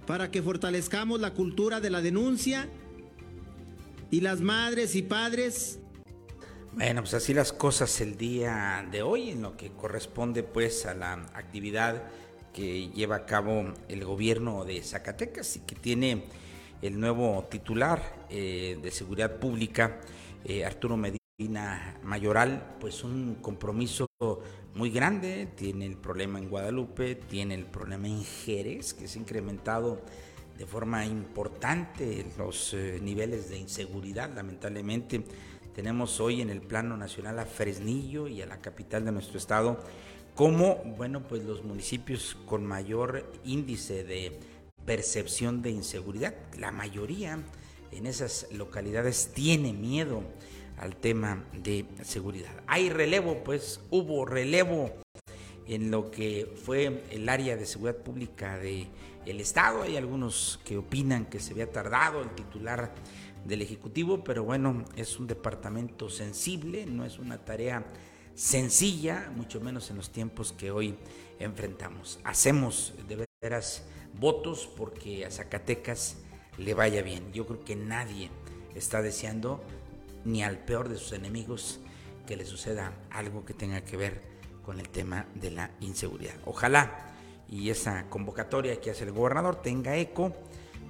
para 0.08 0.32
que 0.32 0.42
fortalezcamos 0.42 1.20
la 1.20 1.34
cultura 1.34 1.82
de 1.82 1.90
la 1.90 2.02
denuncia 2.02 2.70
y 4.10 4.22
las 4.22 4.42
madres 4.42 4.96
y 4.96 5.02
padres. 5.02 5.80
Bueno, 6.74 7.02
pues 7.02 7.16
así 7.16 7.34
las 7.34 7.52
cosas 7.52 8.00
el 8.00 8.16
día 8.16 8.88
de 8.92 9.02
hoy 9.02 9.32
en 9.32 9.42
lo 9.42 9.58
que 9.58 9.72
corresponde 9.72 10.44
pues 10.44 10.86
a 10.86 10.94
la 10.94 11.14
actividad 11.34 12.04
que 12.54 12.90
lleva 12.90 13.18
a 13.18 13.26
cabo 13.26 13.74
el 13.88 14.06
gobierno 14.06 14.64
de 14.66 14.82
Zacatecas 14.84 15.56
y 15.56 15.62
que 15.62 15.76
tiene 15.76 16.26
el 16.84 17.00
nuevo 17.00 17.44
titular 17.50 18.26
eh, 18.30 18.78
de 18.82 18.92
seguridad 18.92 19.38
pública, 19.38 20.00
eh, 20.46 20.64
Arturo 20.64 20.96
Medina 20.96 21.98
Mayoral, 22.04 22.76
pues 22.80 23.04
un 23.04 23.40
compromiso 23.42 24.06
muy 24.76 24.92
grande, 24.92 25.48
tiene 25.56 25.88
el 25.88 25.98
problema 25.98 26.38
en 26.38 26.50
Guadalupe, 26.50 27.16
tiene 27.16 27.56
el 27.56 27.66
problema 27.66 28.08
en 28.08 28.24
Jerez, 28.24 28.94
que 28.94 29.08
se 29.08 29.18
ha 29.18 29.22
incrementado 29.22 30.02
de 30.58 30.66
forma 30.66 31.06
importante 31.06 32.26
los 32.38 32.74
eh, 32.74 33.00
niveles 33.02 33.50
de 33.50 33.58
inseguridad, 33.58 34.30
lamentablemente. 34.36 35.24
Tenemos 35.80 36.20
hoy 36.20 36.42
en 36.42 36.50
el 36.50 36.62
plano 36.62 36.98
nacional 36.98 37.40
a 37.40 37.46
Fresnillo 37.46 38.28
y 38.28 38.42
a 38.42 38.46
la 38.46 38.60
capital 38.60 39.06
de 39.06 39.14
nuestro 39.14 39.38
estado 39.38 39.80
como, 40.36 40.76
bueno, 40.98 41.26
pues 41.26 41.46
los 41.46 41.64
municipios 41.64 42.36
con 42.46 42.66
mayor 42.66 43.32
índice 43.46 44.04
de 44.04 44.38
percepción 44.84 45.62
de 45.62 45.70
inseguridad. 45.70 46.34
La 46.58 46.74
mayoría 46.74 47.40
en 47.94 48.08
esas 48.08 48.48
localidades 48.52 49.32
tiene 49.34 49.72
miedo 49.72 50.22
al 50.78 50.98
tema 50.98 51.46
de 51.54 51.86
seguridad. 52.04 52.52
Hay 52.68 52.90
relevo, 52.90 53.42
pues 53.46 53.80
hubo 53.90 54.26
relevo 54.26 54.92
en 55.66 55.92
lo 55.92 56.12
que 56.12 56.58
fue 56.62 57.06
el 57.10 57.30
área 57.30 57.56
de 57.56 57.66
seguridad 57.66 57.96
pública 57.96 58.60
el 59.26 59.40
Estado. 59.40 59.84
Hay 59.84 59.96
algunos 59.96 60.60
que 60.66 60.78
opinan 60.78 61.26
que 61.28 61.40
se 61.40 61.54
había 61.54 61.72
tardado 61.72 62.22
el 62.22 62.30
titular 62.32 62.94
del 63.46 63.62
Ejecutivo, 63.62 64.24
pero 64.24 64.44
bueno, 64.44 64.86
es 64.96 65.20
un 65.20 65.28
departamento 65.28 66.10
sensible, 66.10 66.86
no 66.86 67.06
es 67.06 67.20
una 67.20 67.38
tarea 67.38 67.86
sencilla, 68.36 69.32
mucho 69.36 69.60
menos 69.60 69.90
en 69.90 69.98
los 69.98 70.12
tiempos 70.12 70.54
que 70.54 70.72
hoy 70.72 70.96
enfrentamos. 71.40 72.20
Hacemos 72.24 72.94
de 73.08 73.28
veras 73.42 73.86
votos 74.20 74.70
porque 74.78 75.26
a 75.26 75.32
Zacatecas 75.32 76.18
le 76.58 76.74
vaya 76.74 77.02
bien. 77.02 77.32
Yo 77.34 77.46
creo 77.46 77.64
que 77.64 77.76
nadie 77.76 78.30
está 78.76 79.02
deseando 79.02 79.64
ni 80.26 80.44
al 80.44 80.60
peor 80.60 80.90
de 80.90 80.98
sus 80.98 81.14
enemigos 81.14 81.80
que 82.28 82.38
le 82.38 82.46
suceda 82.46 82.94
algo 83.10 83.46
que 83.46 83.54
tenga 83.54 83.82
que 83.82 83.98
ver 83.98 84.22
con 84.64 84.80
el 84.80 84.90
tema 84.90 85.26
de 85.36 85.52
la 85.52 85.72
inseguridad. 85.80 86.36
Ojalá 86.46 87.16
y 87.50 87.70
esa 87.70 88.08
convocatoria 88.10 88.80
que 88.80 88.92
hace 88.92 89.06
el 89.06 89.12
gobernador 89.12 89.62
tenga 89.62 89.98
eco 89.98 90.34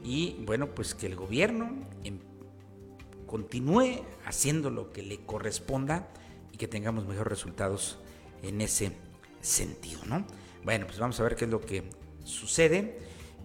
y 0.03 0.44
bueno, 0.46 0.68
pues 0.68 0.94
que 0.94 1.06
el 1.06 1.15
gobierno 1.15 1.72
em, 2.03 2.20
continúe 3.30 4.02
haciendo 4.26 4.72
lo 4.72 4.92
que 4.92 5.04
le 5.04 5.20
corresponda 5.20 6.08
y 6.52 6.58
que 6.58 6.68
tengamos 6.68 7.06
mejores 7.06 7.28
resultados 7.28 8.00
en 8.42 8.60
ese 8.60 8.92
sentido, 9.40 10.02
¿no? 10.08 10.26
Bueno, 10.64 10.88
pues 10.88 10.98
vamos 10.98 11.20
a 11.20 11.24
ver 11.24 11.36
qué 11.36 11.46
es 11.46 11.52
lo 11.52 11.62
que 11.62 11.84
sucede. 12.24 12.98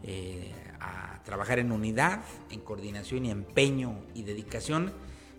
Eh, 0.02 0.50
a 0.80 1.22
trabajar 1.22 1.58
en 1.58 1.70
unidad, 1.70 2.24
en 2.50 2.60
coordinación 2.60 3.26
y 3.26 3.30
empeño 3.30 3.98
y 4.14 4.22
dedicación 4.22 4.90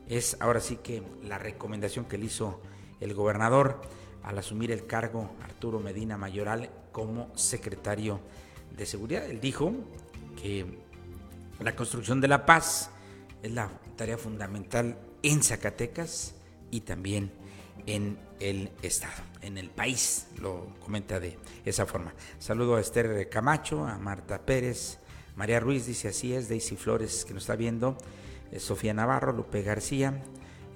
es 0.07 0.37
ahora 0.39 0.59
sí 0.59 0.77
que 0.77 1.01
la 1.23 1.39
recomendación 1.39 2.05
que 2.05 2.19
le 2.19 2.25
hizo 2.25 2.61
el 2.99 3.15
gobernador 3.15 3.81
al 4.21 4.37
asumir 4.37 4.71
el 4.71 4.85
cargo 4.85 5.31
Arturo 5.43 5.79
Medina 5.79 6.17
Mayoral 6.17 6.69
como 6.91 7.35
secretario 7.35 8.19
de 8.77 8.85
Seguridad. 8.85 9.25
Él 9.25 9.39
dijo 9.39 9.73
que 10.39 10.65
la 11.59 11.75
construcción 11.75 12.21
de 12.21 12.27
la 12.27 12.45
paz 12.45 12.91
es 13.45 13.51
la 13.51 13.69
tarea 13.95 14.17
fundamental 14.17 14.97
en 15.21 15.43
Zacatecas 15.43 16.35
y 16.71 16.81
también 16.81 17.31
en 17.85 18.17
el 18.39 18.71
Estado, 18.81 19.23
en 19.41 19.57
el 19.57 19.69
país, 19.69 20.27
lo 20.39 20.67
comenta 20.79 21.19
de 21.19 21.37
esa 21.63 21.85
forma. 21.85 22.13
Saludo 22.39 22.75
a 22.75 22.81
Esther 22.81 23.29
Camacho, 23.29 23.85
a 23.85 23.97
Marta 23.97 24.45
Pérez, 24.45 24.99
María 25.35 25.59
Ruiz 25.59 25.85
dice 25.85 26.07
así 26.07 26.33
es, 26.33 26.49
Daisy 26.49 26.75
Flores 26.75 27.25
que 27.25 27.33
nos 27.33 27.43
está 27.43 27.55
viendo, 27.55 27.97
eh, 28.51 28.59
Sofía 28.59 28.93
Navarro, 28.93 29.31
Lupe 29.31 29.61
García, 29.61 30.23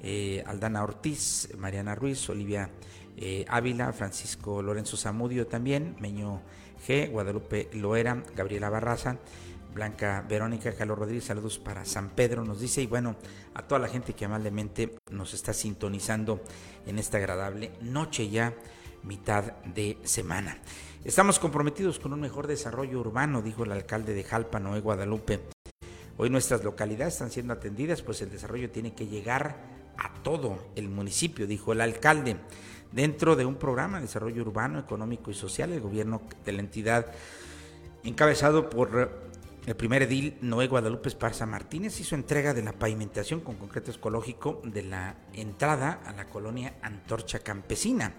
eh, 0.04 0.44
Aldana 0.46 0.84
Ortiz, 0.84 1.50
Mariana 1.58 1.96
Ruiz, 1.96 2.30
Olivia 2.30 2.70
eh, 3.18 3.46
Ávila, 3.48 3.94
Francisco 3.94 4.62
Lorenzo 4.62 4.96
Zamudio 4.96 5.48
también, 5.48 5.96
Meño 6.00 6.42
G, 6.88 7.10
Guadalupe 7.10 7.70
Loera, 7.74 8.24
Gabriela 8.36 8.70
Barraza, 8.70 9.18
Blanca 9.74 10.26
Verónica, 10.28 10.74
Carlos 10.74 10.98
Rodríguez, 10.98 11.26
saludos 11.26 11.60
para 11.60 11.86
San 11.86 12.10
Pedro, 12.10 12.44
nos 12.44 12.60
dice, 12.60 12.82
y 12.82 12.88
bueno, 12.88 13.16
a 13.54 13.62
toda 13.62 13.80
la 13.80 13.88
gente 13.88 14.14
que 14.14 14.26
amablemente 14.26 14.96
nos 15.12 15.34
está 15.34 15.54
sintonizando 15.54 16.42
en 16.86 17.00
esta 17.00 17.18
agradable 17.18 17.72
noche 17.82 18.30
ya, 18.30 18.54
mitad 19.04 19.44
de 19.64 19.98
semana. 20.04 20.58
Estamos 21.06 21.40
comprometidos 21.40 22.00
con 22.00 22.14
un 22.14 22.20
mejor 22.20 22.48
desarrollo 22.48 23.00
urbano, 23.00 23.42
dijo 23.42 23.64
el 23.64 23.72
alcalde 23.72 24.14
de 24.14 24.24
Jalpa, 24.24 24.60
Noé 24.60 24.82
Guadalupe. 24.82 25.40
Hoy 26.18 26.30
nuestras 26.30 26.64
localidades 26.64 27.14
están 27.14 27.32
siendo 27.32 27.54
atendidas, 27.54 28.02
pues 28.02 28.22
el 28.22 28.30
desarrollo 28.30 28.70
tiene 28.72 28.94
que 28.94 29.08
llegar 29.08 29.56
a 29.98 30.14
todo 30.24 30.72
el 30.76 30.90
municipio, 30.90 31.48
dijo 31.48 31.72
el 31.72 31.82
alcalde. 31.82 32.38
Dentro 32.92 33.36
de 33.36 33.46
un 33.46 33.56
programa 33.56 33.98
de 33.98 34.08
desarrollo 34.08 34.42
urbano, 34.42 34.80
económico 34.80 35.32
y 35.32 35.36
social, 35.36 35.72
el 35.72 35.80
gobierno 35.80 36.24
de 36.44 36.52
la 36.52 36.60
entidad, 36.60 37.06
encabezado 38.04 38.70
por 38.70 39.29
el 39.66 39.76
primer 39.76 40.04
edil 40.04 40.38
Noé 40.42 40.68
Guadalupe 40.68 41.10
Esparza 41.10 41.46
Martínez, 41.46 42.00
hizo 42.00 42.16
entrega 42.16 42.54
de 42.54 42.64
la 42.64 42.74
pavimentación 42.74 43.42
con 43.42 43.56
concreto 43.56 43.92
ecológico 43.92 44.62
de 44.64 44.84
la 44.84 45.16
entrada 45.34 46.02
a 46.06 46.14
la 46.14 46.26
colonia 46.26 46.76
Antorcha 46.82 47.40
Campesina. 47.40 48.16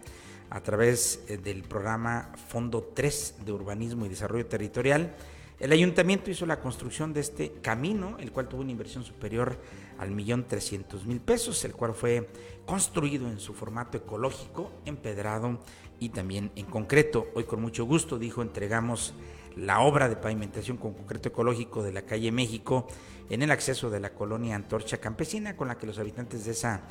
a 0.53 0.61
través 0.63 1.23
eh, 1.29 1.37
del 1.37 1.63
programa 1.63 2.33
Fondo 2.49 2.91
3 2.93 3.37
de 3.45 3.53
Urbanismo 3.53 4.05
y 4.05 4.09
Desarrollo 4.09 4.47
Territorial. 4.47 5.15
El 5.61 5.71
ayuntamiento 5.73 6.31
hizo 6.31 6.45
la 6.45 6.59
construcción 6.59 7.13
de 7.13 7.21
este 7.21 7.53
camino, 7.63 8.17
el 8.19 8.33
cual 8.33 8.49
tuvo 8.49 8.63
una 8.63 8.73
inversión 8.73 9.05
superior 9.05 9.59
al 9.99 10.11
millón 10.11 10.49
trescientos 10.49 11.07
mil 11.07 11.21
pesos, 11.21 11.65
el 11.65 11.73
cual 11.75 11.95
fue 11.95 12.27
construido 12.67 13.29
en 13.29 13.39
su 13.39 13.55
formato 13.55 13.99
ecológico, 13.99 14.73
empedrado 14.87 15.61
y 16.01 16.09
también 16.09 16.51
en 16.57 16.67
concreto. 16.67 17.29
Hoy 17.35 17.45
con 17.45 17.61
mucho 17.61 17.85
gusto, 17.85 18.19
dijo, 18.19 18.43
entregamos 18.43 19.15
la 19.57 19.81
obra 19.81 20.09
de 20.09 20.17
pavimentación 20.17 20.77
con 20.77 20.95
concreto 20.95 21.29
ecológico 21.29 21.83
de 21.83 21.93
la 21.93 22.03
calle 22.03 22.33
México 22.33 22.87
en 23.29 23.43
el 23.43 23.51
acceso 23.51 23.91
de 23.91 24.01
la 24.01 24.15
colonia 24.15 24.57
Antorcha 24.57 24.99
Campesina, 24.99 25.57
con 25.57 25.69
la 25.69 25.79
que 25.79 25.87
los 25.87 25.99
habitantes 25.99 26.45
de 26.45 26.53
esa 26.53 26.83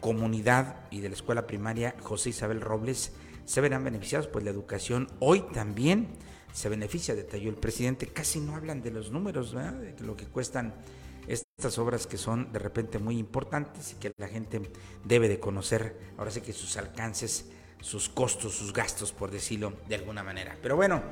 comunidad 0.00 0.76
y 0.90 1.00
de 1.00 1.08
la 1.08 1.14
escuela 1.14 1.46
primaria 1.46 1.94
José 2.02 2.30
Isabel 2.30 2.60
Robles 2.60 3.12
se 3.44 3.60
verán 3.60 3.84
beneficiados, 3.84 4.26
pues 4.26 4.44
la 4.44 4.50
educación 4.50 5.08
hoy 5.20 5.44
también 5.52 6.08
se 6.52 6.68
beneficia, 6.68 7.14
detalló 7.14 7.48
el 7.48 7.56
presidente. 7.56 8.06
Casi 8.08 8.40
no 8.40 8.56
hablan 8.56 8.82
de 8.82 8.90
los 8.90 9.10
números, 9.10 9.52
de 9.52 9.94
lo 10.00 10.16
que 10.16 10.26
cuestan 10.26 10.74
estas 11.28 11.78
obras 11.78 12.06
que 12.06 12.18
son 12.18 12.52
de 12.52 12.58
repente 12.58 12.98
muy 12.98 13.18
importantes 13.18 13.92
y 13.92 13.96
que 13.96 14.12
la 14.16 14.28
gente 14.28 14.62
debe 15.04 15.28
de 15.28 15.38
conocer, 15.38 15.96
ahora 16.18 16.30
sí 16.30 16.40
que 16.40 16.52
sus 16.52 16.76
alcances, 16.76 17.46
sus 17.80 18.08
costos, 18.08 18.54
sus 18.54 18.72
gastos, 18.72 19.12
por 19.12 19.30
decirlo 19.30 19.74
de 19.88 19.94
alguna 19.94 20.22
manera. 20.22 20.56
Pero 20.62 20.76
bueno, 20.76 21.02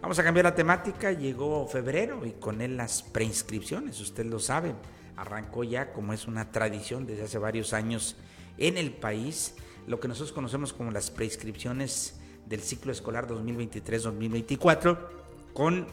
vamos 0.00 0.18
a 0.18 0.24
cambiar 0.24 0.44
la 0.44 0.54
temática. 0.54 1.12
Llegó 1.12 1.66
febrero 1.66 2.24
y 2.26 2.32
con 2.32 2.60
él 2.60 2.76
las 2.76 3.02
preinscripciones, 3.02 4.00
usted 4.00 4.26
lo 4.26 4.38
sabe. 4.38 4.74
Arrancó 5.16 5.64
ya, 5.64 5.92
como 5.92 6.12
es 6.12 6.26
una 6.26 6.52
tradición 6.52 7.06
desde 7.06 7.24
hace 7.24 7.38
varios 7.38 7.72
años 7.72 8.16
en 8.56 8.76
el 8.76 8.92
país, 8.92 9.54
lo 9.86 10.00
que 10.00 10.08
nosotros 10.08 10.32
conocemos 10.32 10.72
como 10.72 10.90
las 10.90 11.10
preinscripciones 11.10 12.20
del 12.46 12.60
ciclo 12.60 12.92
escolar 12.92 13.26
2023-2024, 13.28 14.98
con 15.52 15.86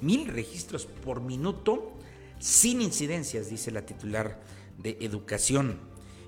mil 0.00 0.28
registros 0.28 0.86
por 0.86 1.20
minuto 1.20 1.92
sin 2.38 2.80
incidencias, 2.80 3.50
dice 3.50 3.70
la 3.70 3.82
titular 3.82 4.40
de 4.78 4.96
Educación. 5.00 5.78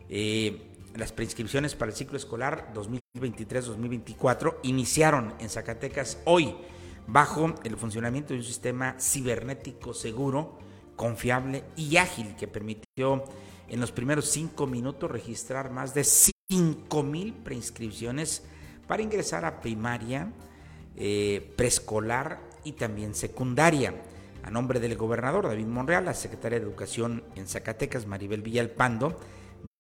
Eh, 0.09 0.67
las 0.97 1.13
preinscripciones 1.13 1.77
para 1.77 1.93
el 1.93 1.97
ciclo 1.97 2.17
escolar 2.17 2.73
2023-2024 2.75 4.57
iniciaron 4.65 5.35
en 5.39 5.49
Zacatecas 5.49 6.19
hoy 6.25 6.57
bajo 7.07 7.55
el 7.65 7.77
funcionamiento 7.77 8.33
de 8.33 8.41
un 8.41 8.45
sistema 8.45 8.97
cibernético 8.99 9.95
seguro, 9.95 10.59
confiable 10.97 11.65
y 11.77 11.97
ágil 11.97 12.37
que 12.37 12.47
permitió 12.47 13.25
en 13.69 13.81
los 13.81 13.93
primeros 13.93 14.27
cinco 14.27 14.67
minutos 14.67 15.11
registrar 15.11 15.71
más 15.71 15.95
de 15.95 16.05
cinco 16.05 17.03
mil 17.03 17.33
preinscripciones 17.33 18.43
para 18.87 19.03
ingresar 19.03 19.45
a 19.45 19.61
primaria, 19.61 20.33
eh, 20.97 21.55
preescolar 21.57 22.41
y 22.65 22.73
también 22.73 23.15
secundaria. 23.15 23.95
A 24.43 24.51
nombre 24.51 24.81
del 24.81 24.97
gobernador 24.97 25.47
David 25.47 25.67
Monreal, 25.67 26.05
la 26.05 26.15
secretaria 26.15 26.59
de 26.59 26.65
Educación 26.65 27.23
en 27.37 27.47
Zacatecas, 27.47 28.07
Maribel 28.07 28.43
Villalpando, 28.43 29.19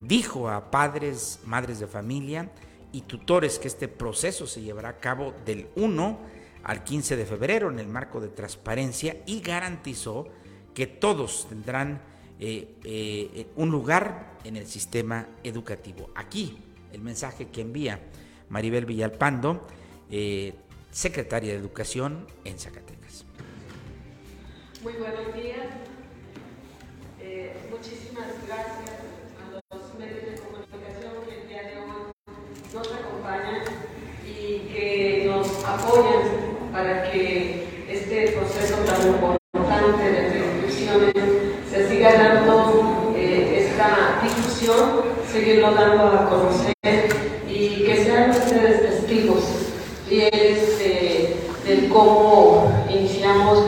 dijo 0.00 0.48
a 0.48 0.70
padres, 0.70 1.40
madres 1.44 1.80
de 1.80 1.86
familia 1.86 2.50
y 2.92 3.02
tutores 3.02 3.58
que 3.58 3.68
este 3.68 3.88
proceso 3.88 4.46
se 4.46 4.62
llevará 4.62 4.90
a 4.90 4.98
cabo 4.98 5.34
del 5.44 5.68
1 5.76 6.18
al 6.64 6.84
15 6.84 7.16
de 7.16 7.26
febrero 7.26 7.70
en 7.70 7.78
el 7.78 7.88
marco 7.88 8.20
de 8.20 8.28
transparencia 8.28 9.16
y 9.26 9.40
garantizó 9.40 10.26
que 10.74 10.86
todos 10.86 11.48
tendrán 11.48 12.00
eh, 12.38 12.76
eh, 12.84 13.46
un 13.56 13.70
lugar 13.70 14.38
en 14.44 14.56
el 14.56 14.66
sistema 14.66 15.26
educativo. 15.42 16.10
Aquí 16.14 16.56
el 16.92 17.02
mensaje 17.02 17.48
que 17.48 17.60
envía 17.60 18.00
Maribel 18.48 18.86
Villalpando, 18.86 19.66
eh, 20.10 20.54
secretaria 20.90 21.52
de 21.52 21.58
Educación 21.58 22.26
en 22.44 22.58
Zacatecas. 22.58 23.26
Muy 24.82 24.94
buenos 24.94 25.34
días. 25.34 25.66
Muchísimas 27.70 28.26
gracias 28.46 28.90
a 29.38 29.74
los 29.74 29.94
medios 29.98 30.24
de 30.24 30.40
comunicación 30.40 31.12
que 31.26 31.42
el 31.42 31.48
día 31.48 31.62
de 31.62 31.78
hoy 31.78 32.12
nos 32.74 32.92
acompañan 32.92 33.62
y 34.26 34.58
que 34.72 35.24
nos 35.26 35.64
apoyan 35.64 36.39
para 36.80 37.02
que 37.10 37.62
este 37.90 38.28
proceso 38.28 38.76
tan 38.86 39.06
importante 39.06 40.02
de 40.02 40.38
inscripciones 40.38 41.14
se 41.70 41.88
siga 41.88 42.14
dando 42.14 43.12
eh, 43.14 43.66
esta 43.68 44.22
difusión, 44.22 45.02
seguirlo 45.30 45.72
dando 45.72 46.06
a 46.06 46.30
conocer 46.30 46.72
y 47.46 47.84
que 47.84 48.02
sean 48.02 48.30
ustedes 48.30 48.80
testigos 48.80 49.44
fieles 50.08 50.78
de, 50.78 51.36
del 51.66 51.90
cómo 51.90 52.72
iniciamos 52.88 53.58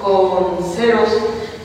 con 0.00 0.64
ceros 0.74 1.10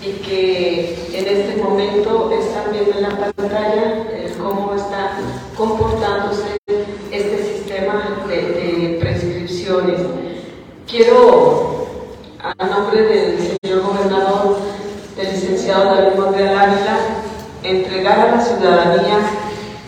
y 0.02 0.12
que 0.24 0.96
en 1.14 1.28
este 1.28 1.62
momento 1.62 2.32
están 2.32 2.72
viendo 2.72 2.98
en 2.98 3.04
la 3.04 3.10
pantalla 3.10 4.06
cómo 4.42 4.74
está 4.74 5.20
comportándose 5.56 6.58
este 7.12 7.44
sistema 7.44 8.26
de, 8.28 9.00
Quiero, 10.88 11.88
a 12.40 12.66
nombre 12.66 13.02
del 13.04 13.58
señor 13.62 13.82
gobernador, 13.84 14.58
del 15.16 15.32
licenciado 15.32 15.96
David 15.96 16.20
Monreal 16.20 16.58
Ávila, 16.58 17.00
entregar 17.64 18.20
a 18.20 18.32
la 18.36 18.42
ciudadanía 18.42 19.20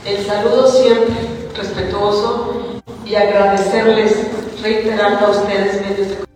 el 0.05 0.25
saludo 0.25 0.67
siempre 0.67 1.15
respetuoso 1.57 2.81
y 3.05 3.15
agradecerles, 3.15 4.27
reiterando 4.61 5.25
a 5.25 5.29
ustedes 5.31 5.81
medios 5.81 6.09
de 6.09 6.31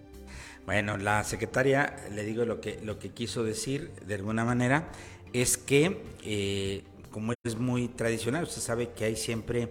bueno, 0.66 0.98
la 0.98 1.24
secretaria, 1.24 1.96
le 2.12 2.24
digo 2.24 2.44
lo 2.44 2.60
que, 2.60 2.80
lo 2.84 2.98
que 2.98 3.10
quiso 3.10 3.44
decir 3.44 3.92
de 4.06 4.16
alguna 4.16 4.44
manera, 4.44 4.90
es 5.32 5.58
que 5.58 6.02
eh, 6.24 6.84
como 7.12 7.34
es 7.44 7.56
muy 7.56 7.88
tradicional, 7.88 8.44
usted 8.44 8.62
sabe 8.62 8.90
que 8.90 9.06
hay 9.06 9.16
siempre 9.16 9.70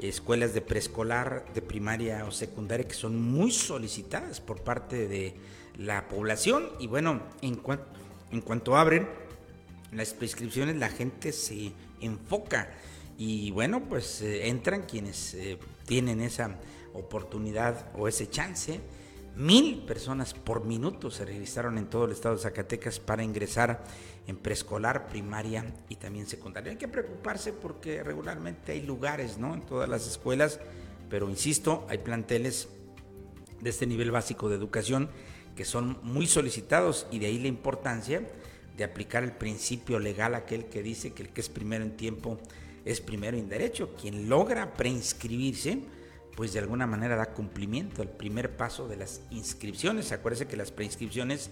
escuelas 0.00 0.54
de 0.54 0.60
preescolar, 0.60 1.44
de 1.54 1.62
primaria 1.62 2.24
o 2.24 2.30
secundaria 2.30 2.86
que 2.86 2.94
son 2.94 3.20
muy 3.20 3.50
solicitadas 3.50 4.40
por 4.40 4.62
parte 4.62 5.06
de 5.06 5.34
la 5.76 6.08
población. 6.08 6.68
Y 6.78 6.86
bueno, 6.86 7.22
en, 7.42 7.56
cuanto 7.56 7.86
en 8.30 8.40
cuanto 8.40 8.76
abren 8.76 9.08
las 9.92 10.14
prescripciones 10.14 10.76
la 10.76 10.88
gente 10.88 11.32
se 11.32 11.72
enfoca. 12.00 12.70
Y 13.18 13.50
bueno, 13.50 13.82
pues 13.88 14.22
eh, 14.22 14.48
entran 14.48 14.82
quienes 14.82 15.34
eh, 15.34 15.58
tienen 15.84 16.20
esa 16.20 16.56
oportunidad 16.94 17.90
o 17.96 18.08
ese 18.08 18.28
chance 18.30 18.80
Mil 19.36 19.84
personas 19.86 20.34
por 20.34 20.64
minuto 20.64 21.10
se 21.10 21.24
registraron 21.24 21.78
en 21.78 21.86
todo 21.86 22.04
el 22.04 22.12
estado 22.12 22.34
de 22.34 22.42
Zacatecas 22.42 23.00
para 23.00 23.22
ingresar 23.22 23.84
en 24.26 24.36
preescolar, 24.36 25.08
primaria 25.08 25.64
y 25.88 25.96
también 25.96 26.26
secundaria. 26.26 26.72
Hay 26.72 26.78
que 26.78 26.88
preocuparse 26.88 27.52
porque 27.52 28.02
regularmente 28.02 28.72
hay 28.72 28.82
lugares, 28.82 29.38
¿no? 29.38 29.54
En 29.54 29.62
todas 29.62 29.88
las 29.88 30.06
escuelas, 30.06 30.60
pero 31.08 31.28
insisto, 31.28 31.86
hay 31.88 31.98
planteles 31.98 32.68
de 33.60 33.70
este 33.70 33.86
nivel 33.86 34.10
básico 34.10 34.48
de 34.48 34.56
educación 34.56 35.10
que 35.56 35.64
son 35.64 35.98
muy 36.02 36.26
solicitados 36.26 37.06
y 37.10 37.18
de 37.18 37.26
ahí 37.26 37.38
la 37.38 37.48
importancia 37.48 38.22
de 38.76 38.84
aplicar 38.84 39.22
el 39.22 39.32
principio 39.32 39.98
legal 39.98 40.34
aquel 40.34 40.66
que 40.66 40.82
dice 40.82 41.12
que 41.12 41.22
el 41.22 41.28
que 41.30 41.40
es 41.40 41.48
primero 41.48 41.84
en 41.84 41.96
tiempo 41.96 42.38
es 42.84 43.00
primero 43.00 43.36
en 43.36 43.48
derecho. 43.48 43.94
Quien 44.00 44.28
logra 44.28 44.72
preinscribirse, 44.74 45.80
pues 46.40 46.54
de 46.54 46.58
alguna 46.58 46.86
manera 46.86 47.16
da 47.16 47.34
cumplimiento 47.34 48.00
al 48.00 48.08
primer 48.08 48.56
paso 48.56 48.88
de 48.88 48.96
las 48.96 49.20
inscripciones. 49.30 50.10
Acuérdense 50.10 50.46
que 50.46 50.56
las 50.56 50.70
preinscripciones 50.70 51.50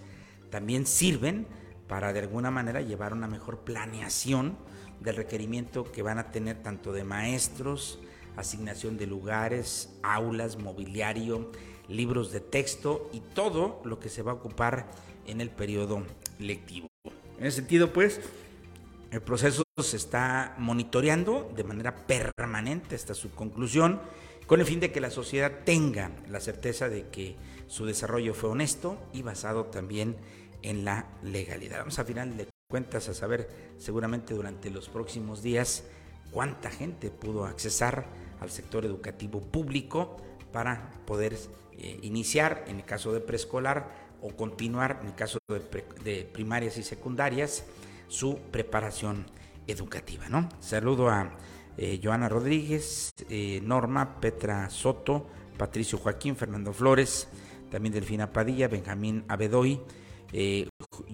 también 0.49 0.87
sirven 0.87 1.47
para 1.89 2.15
de 2.15 2.21
alguna 2.21 2.51
manera 2.51 2.81
llevar 2.81 3.13
una 3.13 3.29
mejor 3.29 3.59
planeación 3.65 4.57
del 5.01 5.17
requerimiento 5.17 5.93
que 5.93 6.01
van 6.01 6.17
a 6.17 6.31
tener 6.31 6.63
tanto 6.63 6.95
de 6.95 7.05
maestros, 7.05 7.99
asignación 8.39 8.97
de 8.97 9.07
lugares, 9.07 9.91
aulas, 10.03 10.57
mobiliario, 10.57 11.53
libros 11.87 12.33
de 12.33 12.41
texto 12.41 13.11
y 13.13 13.21
todo 13.21 13.83
lo 13.85 14.01
que 14.01 14.09
se 14.09 14.23
va 14.23 14.33
a 14.33 14.37
ocupar 14.37 14.87
en 15.27 15.43
el 15.43 15.51
periodo 15.51 16.03
lectivo. 16.39 16.89
En 17.39 17.45
ese 17.45 17.59
sentido, 17.59 17.93
pues, 17.93 18.23
el 19.11 19.21
proceso 19.21 19.65
se 19.83 19.99
está 19.99 20.55
monitoreando 20.57 21.53
de 21.55 21.65
manera 21.65 21.95
permanente 22.07 22.95
hasta 22.95 23.13
su 23.13 23.31
conclusión 23.33 24.01
con 24.49 24.61
el 24.61 24.67
fin 24.67 24.81
de 24.81 24.91
que 24.91 25.01
la 25.01 25.11
sociedad 25.11 25.61
tenga 25.67 26.11
la 26.27 26.41
certeza 26.41 26.89
de 26.89 27.09
que 27.09 27.37
su 27.67 27.85
desarrollo 27.85 28.33
fue 28.33 28.49
honesto 28.49 28.99
y 29.13 29.21
basado 29.21 29.67
también 29.67 30.17
en 30.63 30.87
la 30.87 31.07
legalidad. 31.23 31.81
Vamos 31.81 31.99
a 31.99 32.05
final 32.05 32.35
de 32.35 32.49
cuentas 32.67 33.11
a 33.11 33.15
saber 33.15 33.49
seguramente 33.77 34.33
durante 34.33 34.71
los 34.71 34.89
próximos 34.89 35.43
días 35.43 35.85
cuánta 36.33 36.71
gente 36.71 37.11
pudo 37.11 37.45
accesar 37.45 38.07
al 38.41 38.51
sector 38.51 38.87
educativo 38.87 39.43
público 39.43 40.17
para 40.51 40.93
poder 41.05 41.37
eh, 41.77 41.99
iniciar 42.01 42.65
en 42.69 42.77
el 42.77 42.85
caso 42.87 43.13
de 43.13 43.21
preescolar 43.21 44.09
o 44.23 44.31
continuar 44.31 45.01
en 45.03 45.09
el 45.09 45.15
caso 45.15 45.39
de, 45.49 46.25
primarias 46.25 46.79
y 46.79 46.83
secundarias 46.83 47.65
su 48.09 48.39
preparación 48.51 49.27
educativa. 49.67 50.31
¿no? 50.31 50.49
Saludo 50.59 51.11
a 51.11 51.33
eh, 51.79 52.01
Joana 52.03 52.29
Rodríguez, 52.29 53.13
eh, 53.31 53.61
Norma, 53.63 54.21
Petra 54.21 54.69
Soto, 54.69 55.29
Patricio 55.57 55.97
Joaquín, 55.97 56.35
Fernando 56.35 56.73
Flores, 56.73 57.29
también 57.71 57.95
Delfina 57.95 58.33
Padilla, 58.33 58.67
Benjamín 58.67 59.25
Abedoy, 59.29 59.81
eh, 60.33 60.69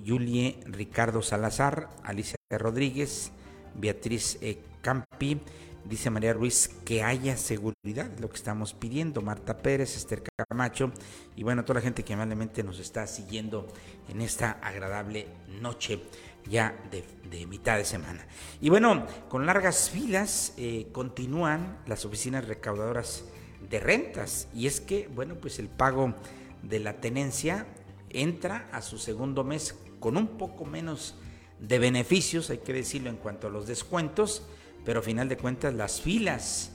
Julie 0.07 0.59
Ricardo 0.65 1.21
Salazar, 1.21 1.91
Alicia 2.03 2.37
Rodríguez, 2.51 3.31
Beatriz 3.75 4.39
Campi, 4.81 5.39
dice 5.85 6.09
María 6.09 6.33
Ruiz 6.33 6.71
que 6.85 7.03
haya 7.03 7.37
seguridad, 7.37 8.11
lo 8.19 8.31
que 8.31 8.37
estamos 8.37 8.73
pidiendo, 8.73 9.21
Marta 9.21 9.59
Pérez, 9.59 9.97
Esther 9.97 10.23
Camacho 10.49 10.93
y 11.37 11.43
bueno, 11.43 11.65
toda 11.65 11.81
la 11.81 11.85
gente 11.85 12.05
que 12.05 12.15
amablemente 12.15 12.63
nos 12.63 12.79
está 12.79 13.07
siguiendo 13.07 13.69
en 14.09 14.23
esta 14.23 14.53
agradable 14.63 15.27
noche 15.61 16.01
ya 16.49 16.77
de, 16.91 17.05
mitad 17.47 17.77
de 17.77 17.85
semana. 17.85 18.25
Y 18.61 18.69
bueno, 18.69 19.07
con 19.29 19.45
largas 19.45 19.91
filas 19.91 20.55
eh, 20.57 20.87
continúan 20.93 21.79
las 21.87 22.05
oficinas 22.05 22.47
recaudadoras 22.47 23.25
de 23.69 23.81
rentas 23.81 24.49
y 24.55 24.67
es 24.67 24.81
que, 24.81 25.09
bueno, 25.09 25.35
pues 25.35 25.59
el 25.59 25.69
pago 25.69 26.15
de 26.63 26.79
la 26.79 27.01
tenencia 27.01 27.67
entra 28.11 28.69
a 28.73 28.83
su 28.83 28.99
segundo 28.99 29.43
mes 29.43 29.75
con 29.99 30.17
un 30.17 30.39
poco 30.39 30.65
menos 30.65 31.17
de 31.59 31.79
beneficios, 31.79 32.51
hay 32.51 32.59
que 32.59 32.73
decirlo 32.73 33.11
en 33.11 33.17
cuanto 33.17 33.49
a 33.49 33.51
los 33.51 33.67
descuentos, 33.67 34.43
pero 34.85 35.01
a 35.01 35.03
final 35.03 35.29
de 35.29 35.37
cuentas 35.37 35.75
las 35.75 36.01
filas 36.01 36.71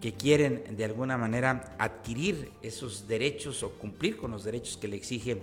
que 0.00 0.14
quieren 0.14 0.76
de 0.76 0.84
alguna 0.84 1.16
manera 1.16 1.76
adquirir 1.78 2.50
esos 2.60 3.06
derechos 3.06 3.62
o 3.62 3.70
cumplir 3.70 4.16
con 4.16 4.32
los 4.32 4.42
derechos 4.42 4.76
que 4.76 4.88
le 4.88 4.96
exige 4.96 5.40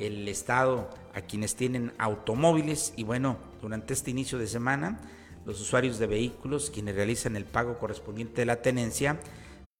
el 0.00 0.26
Estado 0.28 0.90
a 1.14 1.20
quienes 1.20 1.54
tienen 1.54 1.92
automóviles 1.98 2.92
y 2.96 3.04
bueno, 3.04 3.36
durante 3.60 3.92
este 3.94 4.10
inicio 4.10 4.38
de 4.38 4.46
semana 4.46 5.00
los 5.46 5.60
usuarios 5.60 5.98
de 5.98 6.06
vehículos 6.06 6.70
quienes 6.70 6.94
realizan 6.94 7.36
el 7.36 7.44
pago 7.44 7.78
correspondiente 7.78 8.42
de 8.42 8.46
la 8.46 8.62
tenencia 8.62 9.20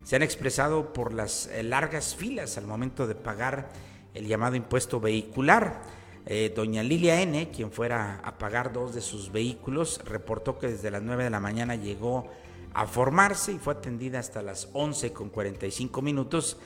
se 0.05 0.17
han 0.17 0.23
expresado 0.23 0.93
por 0.93 1.13
las 1.13 1.47
eh, 1.49 1.63
largas 1.63 2.15
filas 2.17 2.57
al 2.57 2.67
momento 2.67 3.07
de 3.07 3.15
pagar 3.15 3.71
el 4.15 4.27
llamado 4.27 4.57
impuesto 4.57 4.99
vehicular. 4.99 5.83
Eh, 6.27 6.53
doña 6.55 6.83
Lilia 6.83 7.21
N., 7.21 7.51
quien 7.51 7.71
fuera 7.71 8.21
a 8.25 8.39
pagar 8.39 8.73
dos 8.73 8.95
de 8.95 9.01
sus 9.01 9.33
vehículos, 9.33 10.01
reportó 10.05 10.59
que 10.59 10.69
desde 10.69 10.91
las 10.91 11.03
9 11.03 11.25
de 11.25 11.31
la 11.31 11.41
mañana 11.41 11.77
llegó 11.77 12.31
a 12.73 12.87
formarse 12.87 13.53
y 13.53 13.59
fue 13.59 13.75
atendida 13.75 14.19
hasta 14.19 14.43
las 14.43 14.69
11 14.73 15.13
con 15.13 15.29
45 15.29 16.03
minutos, 16.03 16.59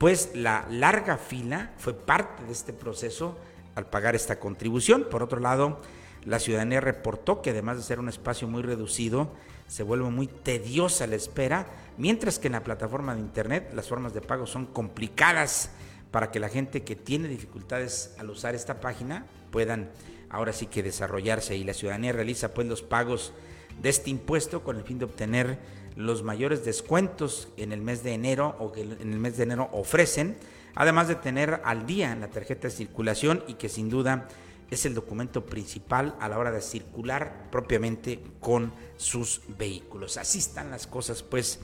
pues 0.00 0.30
la 0.32 0.66
larga 0.70 1.18
fila 1.18 1.72
fue 1.76 1.92
parte 1.92 2.42
de 2.44 2.52
este 2.52 2.72
proceso 2.72 3.36
al 3.74 3.84
pagar 3.84 4.14
esta 4.14 4.40
contribución. 4.40 5.06
Por 5.10 5.22
otro 5.22 5.40
lado, 5.40 5.82
la 6.24 6.38
ciudadanía 6.38 6.80
reportó 6.80 7.42
que 7.42 7.50
además 7.50 7.76
de 7.76 7.82
ser 7.82 8.00
un 8.00 8.08
espacio 8.08 8.48
muy 8.48 8.62
reducido, 8.62 9.30
se 9.68 9.82
vuelve 9.82 10.08
muy 10.08 10.26
tediosa 10.26 11.06
la 11.06 11.16
espera, 11.16 11.66
mientras 11.98 12.38
que 12.38 12.46
en 12.46 12.54
la 12.54 12.64
plataforma 12.64 13.14
de 13.14 13.20
Internet 13.20 13.72
las 13.74 13.88
formas 13.88 14.14
de 14.14 14.22
pago 14.22 14.46
son 14.46 14.64
complicadas 14.64 15.70
para 16.10 16.30
que 16.30 16.40
la 16.40 16.48
gente 16.48 16.82
que 16.82 16.96
tiene 16.96 17.28
dificultades 17.28 18.14
al 18.18 18.30
usar 18.30 18.54
esta 18.54 18.80
página 18.80 19.26
puedan 19.50 19.90
ahora 20.30 20.54
sí 20.54 20.64
que 20.64 20.82
desarrollarse 20.82 21.58
y 21.58 21.64
la 21.64 21.74
ciudadanía 21.74 22.12
realiza 22.12 22.54
pues 22.54 22.66
los 22.66 22.80
pagos 22.80 23.34
de 23.82 23.90
este 23.90 24.08
impuesto 24.08 24.64
con 24.64 24.78
el 24.78 24.82
fin 24.82 24.98
de 24.98 25.04
obtener 25.04 25.58
los 25.96 26.22
mayores 26.22 26.64
descuentos 26.64 27.48
en 27.56 27.72
el 27.72 27.82
mes 27.82 28.02
de 28.02 28.14
enero 28.14 28.56
o 28.58 28.72
que 28.72 28.82
en 28.82 29.12
el 29.12 29.18
mes 29.18 29.36
de 29.36 29.44
enero 29.44 29.68
ofrecen, 29.72 30.36
además 30.74 31.08
de 31.08 31.16
tener 31.16 31.60
al 31.64 31.86
día 31.86 32.14
la 32.14 32.28
tarjeta 32.28 32.68
de 32.68 32.74
circulación 32.74 33.44
y 33.46 33.54
que 33.54 33.68
sin 33.68 33.88
duda 33.88 34.28
es 34.70 34.86
el 34.86 34.94
documento 34.94 35.44
principal 35.44 36.14
a 36.20 36.28
la 36.28 36.38
hora 36.38 36.52
de 36.52 36.60
circular 36.60 37.48
propiamente 37.50 38.22
con 38.40 38.72
sus 38.96 39.42
vehículos. 39.58 40.16
Así 40.16 40.38
están 40.38 40.70
las 40.70 40.86
cosas 40.86 41.22
pues 41.22 41.58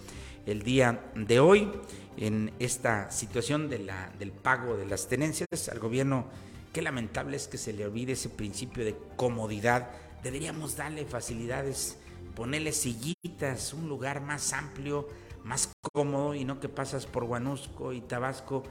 el 0.44 0.62
día 0.62 1.10
de 1.14 1.40
hoy 1.40 1.70
en 2.16 2.52
esta 2.58 3.10
situación 3.10 3.68
de 3.68 3.92
del 4.18 4.32
pago 4.32 4.76
de 4.76 4.86
las 4.86 5.08
tenencias 5.08 5.68
al 5.70 5.78
gobierno. 5.78 6.26
Qué 6.72 6.82
lamentable 6.82 7.36
es 7.36 7.48
que 7.48 7.58
se 7.58 7.72
le 7.72 7.84
olvide 7.84 8.12
ese 8.12 8.28
principio 8.28 8.84
de 8.84 8.96
comodidad. 9.16 9.90
Deberíamos 10.22 10.76
darle 10.76 11.04
facilidades, 11.04 11.96
ponerle 12.36 12.70
sillitas, 12.70 13.72
un 13.72 13.88
lugar 13.88 14.20
más 14.20 14.52
amplio, 14.52 15.08
más 15.42 15.72
cómodo 15.92 16.34
y 16.34 16.44
no 16.44 16.60
que 16.60 16.68
pasas 16.68 17.06
por 17.06 17.24
Guanusco 17.24 17.92
y 17.92 18.02
Tabasco 18.02 18.62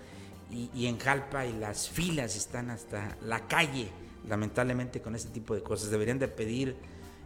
y, 0.51 0.69
y 0.73 0.85
en 0.85 0.99
Jalpa 0.99 1.45
y 1.45 1.53
las 1.53 1.89
filas 1.89 2.37
están 2.37 2.69
hasta 2.69 3.17
la 3.21 3.47
calle. 3.47 3.89
Lamentablemente 4.29 5.01
con 5.01 5.15
este 5.15 5.31
tipo 5.31 5.55
de 5.55 5.63
cosas 5.63 5.89
deberían 5.89 6.19
de 6.19 6.27
pedir 6.27 6.77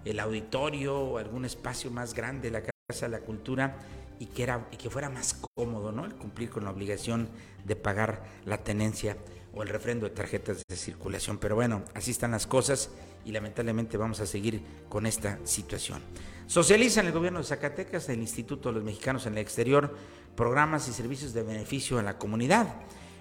el 0.06 0.20
auditorio 0.20 0.98
o 0.98 1.18
algún 1.18 1.46
espacio 1.46 1.92
más 1.92 2.14
grande, 2.14 2.50
la 2.50 2.62
Casa 2.62 3.06
de 3.06 3.10
la 3.10 3.20
Cultura, 3.20 3.78
y 4.20 4.26
que, 4.28 4.44
era, 4.44 4.68
y 4.72 4.78
que 4.78 4.90
fuera 4.90 5.10
más 5.10 5.40
cómodo 5.56 5.92
¿no? 5.92 6.06
el 6.06 6.14
cumplir 6.16 6.50
con 6.50 6.66
la 6.66 6.72
obligación 6.72 7.30
de 7.66 7.76
pagar 7.76 8.24
la 8.46 8.64
tenencia 8.64 9.18
o 9.54 9.64
el 9.64 9.70
refrendo 9.70 10.08
de 10.08 10.16
tarjetas 10.16 10.64
de 10.68 10.76
circulación. 10.76 11.38
Pero 11.38 11.56
bueno, 11.56 11.84
así 11.94 12.12
están 12.12 12.32
las 12.32 12.48
cosas 12.48 12.90
y 13.26 13.32
lamentablemente 13.32 13.98
vamos 13.98 14.20
a 14.20 14.26
seguir 14.26 14.62
con 14.88 15.06
esta 15.06 15.40
situación. 15.44 16.02
Socializa 16.48 17.02
en 17.02 17.08
el 17.08 17.14
gobierno 17.14 17.40
de 17.40 17.46
Zacatecas, 17.46 18.10
el 18.10 18.20
Instituto 18.20 18.70
de 18.70 18.76
los 18.76 18.84
Mexicanos 18.84 19.26
en 19.26 19.34
el 19.34 19.40
Exterior, 19.40 19.96
programas 20.36 20.88
y 20.88 20.94
servicios 20.94 21.34
de 21.34 21.44
beneficio 21.44 22.00
a 22.00 22.04
la 22.04 22.18
comunidad. 22.18 22.76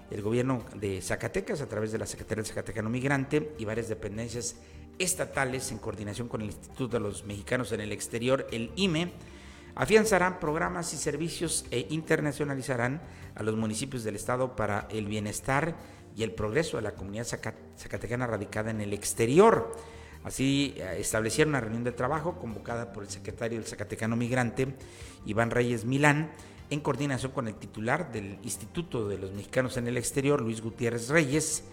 El 0.09 0.23
gobierno 0.23 0.65
de 0.75 1.01
Zacatecas, 1.01 1.61
a 1.61 1.67
través 1.67 1.91
de 1.91 1.99
la 1.99 2.07
Secretaría 2.07 2.41
del 2.41 2.49
Zacatecano 2.49 2.89
Migrante 2.89 3.53
y 3.59 3.65
varias 3.65 3.89
dependencias 3.89 4.55
estatales 4.97 5.71
en 5.71 5.77
coordinación 5.77 6.27
con 6.27 6.41
el 6.41 6.47
Instituto 6.47 6.97
de 6.97 6.99
los 6.99 7.23
Mexicanos 7.25 7.71
en 7.71 7.81
el 7.81 7.91
Exterior, 7.91 8.47
el 8.51 8.71
IME, 8.75 9.13
afianzarán 9.75 10.39
programas 10.39 10.93
y 10.93 10.97
servicios 10.97 11.65
e 11.71 11.87
internacionalizarán 11.89 13.01
a 13.35 13.43
los 13.43 13.55
municipios 13.55 14.03
del 14.03 14.15
Estado 14.15 14.55
para 14.55 14.87
el 14.89 15.05
bienestar 15.05 15.75
y 16.15 16.23
el 16.23 16.31
progreso 16.31 16.77
de 16.77 16.83
la 16.83 16.95
comunidad 16.95 17.25
zacatecana 17.25 18.27
radicada 18.27 18.71
en 18.71 18.81
el 18.81 18.93
exterior. 18.93 19.75
Así 20.23 20.73
eh, 20.77 20.97
establecieron 20.99 21.51
una 21.51 21.61
reunión 21.61 21.83
de 21.83 21.91
trabajo 21.91 22.37
convocada 22.37 22.91
por 22.91 23.03
el 23.03 23.09
secretario 23.09 23.57
del 23.57 23.67
Zacatecano 23.67 24.15
Migrante, 24.15 24.75
Iván 25.25 25.49
Reyes 25.49 25.85
Milán, 25.85 26.31
en 26.69 26.81
coordinación 26.81 27.31
con 27.31 27.47
el 27.47 27.55
titular 27.55 28.11
del 28.11 28.37
Instituto 28.43 29.07
de 29.07 29.17
los 29.17 29.31
Mexicanos 29.31 29.77
en 29.77 29.87
el 29.87 29.97
Exterior, 29.97 30.41
Luis 30.41 30.61
Gutiérrez 30.61 31.09
Reyes, 31.09 31.63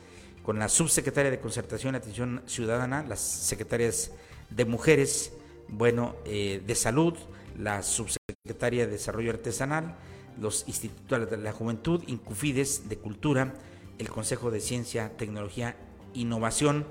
con 0.42 0.58
la 0.58 0.68
subsecretaria 0.68 1.30
de 1.30 1.40
Concertación 1.40 1.94
y 1.94 1.98
Atención 1.98 2.42
Ciudadana, 2.46 3.04
las 3.06 3.20
secretarias 3.20 4.12
de 4.48 4.64
Mujeres, 4.64 5.32
bueno, 5.68 6.14
eh, 6.24 6.62
de 6.64 6.74
Salud, 6.76 7.14
la 7.58 7.82
subsecretaria 7.82 8.86
de 8.86 8.92
Desarrollo 8.92 9.32
Artesanal, 9.32 9.96
los 10.40 10.64
institutos 10.68 11.28
de 11.30 11.36
la 11.36 11.52
Juventud, 11.52 12.02
Incufides 12.06 12.88
de 12.88 12.96
Cultura, 12.96 13.54
el 13.98 14.08
Consejo 14.08 14.50
de 14.50 14.60
Ciencia, 14.60 15.16
Tecnología, 15.16 15.76
Innovación 16.14 16.86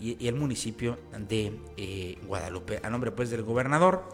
y, 0.00 0.26
el 0.26 0.34
municipio 0.34 0.98
de 1.28 1.58
eh, 1.76 2.18
Guadalupe. 2.26 2.80
A 2.82 2.90
nombre 2.90 3.10
pues 3.10 3.30
del 3.30 3.42
gobernador, 3.42 4.04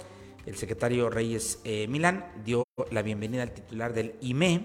el 0.46 0.56
secretario 0.56 1.10
Reyes 1.10 1.60
eh, 1.64 1.86
Milán 1.88 2.26
dio 2.44 2.64
la 2.90 3.02
bienvenida 3.02 3.42
al 3.42 3.52
titular 3.52 3.92
del 3.92 4.14
IME, 4.20 4.64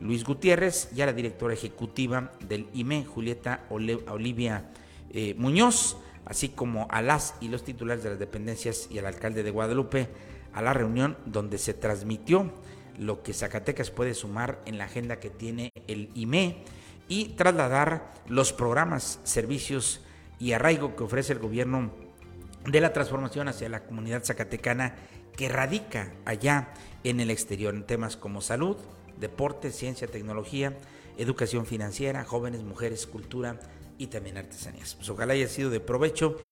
Luis 0.00 0.24
Gutiérrez, 0.24 0.90
y 0.94 1.00
a 1.00 1.06
la 1.06 1.12
directora 1.12 1.54
ejecutiva 1.54 2.32
del 2.40 2.68
IME, 2.74 3.04
Julieta 3.04 3.64
Olivia 3.70 4.70
eh, 5.10 5.34
Muñoz, 5.38 5.96
así 6.24 6.48
como 6.48 6.86
a 6.90 7.02
las 7.02 7.34
y 7.40 7.48
los 7.48 7.64
titulares 7.64 8.02
de 8.02 8.10
las 8.10 8.18
dependencias 8.18 8.88
y 8.90 8.98
al 8.98 9.06
alcalde 9.06 9.42
de 9.42 9.50
Guadalupe, 9.50 10.08
a 10.52 10.62
la 10.62 10.72
reunión 10.72 11.16
donde 11.24 11.58
se 11.58 11.74
transmitió 11.74 12.52
lo 12.98 13.22
que 13.22 13.32
Zacatecas 13.32 13.90
puede 13.90 14.14
sumar 14.14 14.60
en 14.66 14.78
la 14.78 14.84
agenda 14.84 15.18
que 15.18 15.30
tiene 15.30 15.72
el 15.86 16.10
IME 16.14 16.64
y 17.08 17.30
trasladar 17.30 18.12
los 18.28 18.52
programas, 18.52 19.20
servicios 19.24 20.00
y 20.38 20.52
arraigo 20.52 20.96
que 20.96 21.04
ofrece 21.04 21.32
el 21.32 21.38
gobierno 21.38 21.92
de 22.66 22.80
la 22.80 22.92
transformación 22.92 23.48
hacia 23.48 23.68
la 23.68 23.84
comunidad 23.84 24.24
zacatecana 24.24 24.94
que 25.36 25.48
radica 25.48 26.12
allá 26.24 26.68
en 27.04 27.20
el 27.20 27.30
exterior 27.30 27.74
en 27.74 27.84
temas 27.84 28.16
como 28.16 28.40
salud, 28.40 28.76
deporte, 29.18 29.70
ciencia, 29.70 30.06
tecnología, 30.06 30.76
educación 31.18 31.66
financiera, 31.66 32.24
jóvenes, 32.24 32.62
mujeres, 32.62 33.06
cultura 33.06 33.58
y 33.98 34.08
también 34.08 34.38
artesanías. 34.38 34.94
Pues 34.94 35.08
ojalá 35.08 35.34
haya 35.34 35.48
sido 35.48 35.70
de 35.70 35.80
provecho. 35.80 36.42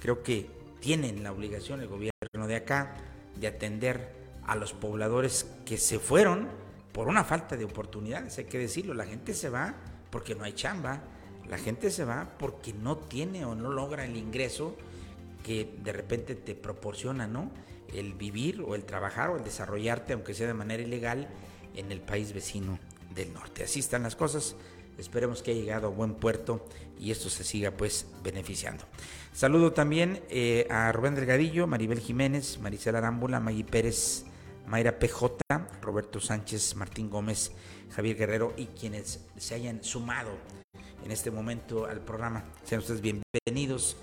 Creo 0.00 0.22
que 0.22 0.50
tienen 0.80 1.22
la 1.22 1.32
obligación 1.32 1.80
el 1.80 1.88
gobierno 1.88 2.46
de 2.46 2.56
acá 2.56 2.96
de 3.36 3.46
atender 3.46 4.20
a 4.46 4.56
los 4.56 4.72
pobladores 4.72 5.46
que 5.64 5.76
se 5.76 5.98
fueron 5.98 6.48
por 6.92 7.08
una 7.08 7.24
falta 7.24 7.56
de 7.56 7.64
oportunidades, 7.64 8.36
hay 8.38 8.44
que 8.44 8.58
decirlo, 8.58 8.94
la 8.94 9.06
gente 9.06 9.32
se 9.32 9.48
va 9.48 9.76
porque 10.10 10.34
no 10.34 10.44
hay 10.44 10.52
chamba, 10.52 11.02
la 11.48 11.58
gente 11.58 11.90
se 11.90 12.04
va 12.04 12.34
porque 12.38 12.72
no 12.72 12.96
tiene 12.96 13.44
o 13.44 13.54
no 13.54 13.70
logra 13.70 14.04
el 14.04 14.16
ingreso 14.16 14.76
que 15.42 15.74
de 15.82 15.92
repente 15.92 16.34
te 16.34 16.54
proporciona, 16.54 17.26
¿no? 17.26 17.50
El 17.92 18.14
vivir 18.14 18.60
o 18.60 18.74
el 18.74 18.84
trabajar 18.84 19.30
o 19.30 19.36
el 19.36 19.44
desarrollarte, 19.44 20.12
aunque 20.12 20.34
sea 20.34 20.46
de 20.46 20.54
manera 20.54 20.82
ilegal, 20.82 21.28
en 21.74 21.90
el 21.90 22.00
país 22.00 22.32
vecino 22.32 22.78
del 23.14 23.32
norte. 23.32 23.64
Así 23.64 23.80
están 23.80 24.02
las 24.02 24.16
cosas. 24.16 24.54
Esperemos 24.98 25.42
que 25.42 25.52
haya 25.52 25.60
llegado 25.60 25.86
a 25.88 25.90
buen 25.90 26.14
puerto 26.14 26.66
y 26.98 27.10
esto 27.10 27.30
se 27.30 27.42
siga 27.42 27.70
pues 27.70 28.06
beneficiando. 28.22 28.84
Saludo 29.32 29.72
también 29.72 30.20
eh, 30.28 30.66
a 30.70 30.92
Rubén 30.92 31.14
Delgadillo, 31.14 31.66
Maribel 31.66 32.00
Jiménez, 32.00 32.58
Maricela 32.60 32.98
Arámbula, 32.98 33.40
Maggie 33.40 33.64
Pérez, 33.64 34.24
Mayra 34.70 35.00
PJ, 35.00 35.36
Roberto 35.82 36.20
Sánchez, 36.20 36.76
Martín 36.76 37.10
Gómez, 37.10 37.50
Javier 37.90 38.16
Guerrero 38.16 38.54
y 38.56 38.66
quienes 38.66 39.26
se 39.36 39.56
hayan 39.56 39.82
sumado 39.82 40.30
en 41.04 41.10
este 41.10 41.32
momento 41.32 41.86
al 41.86 42.00
programa. 42.00 42.44
Sean 42.62 42.78
ustedes 42.80 43.00
bienvenidos. 43.00 43.96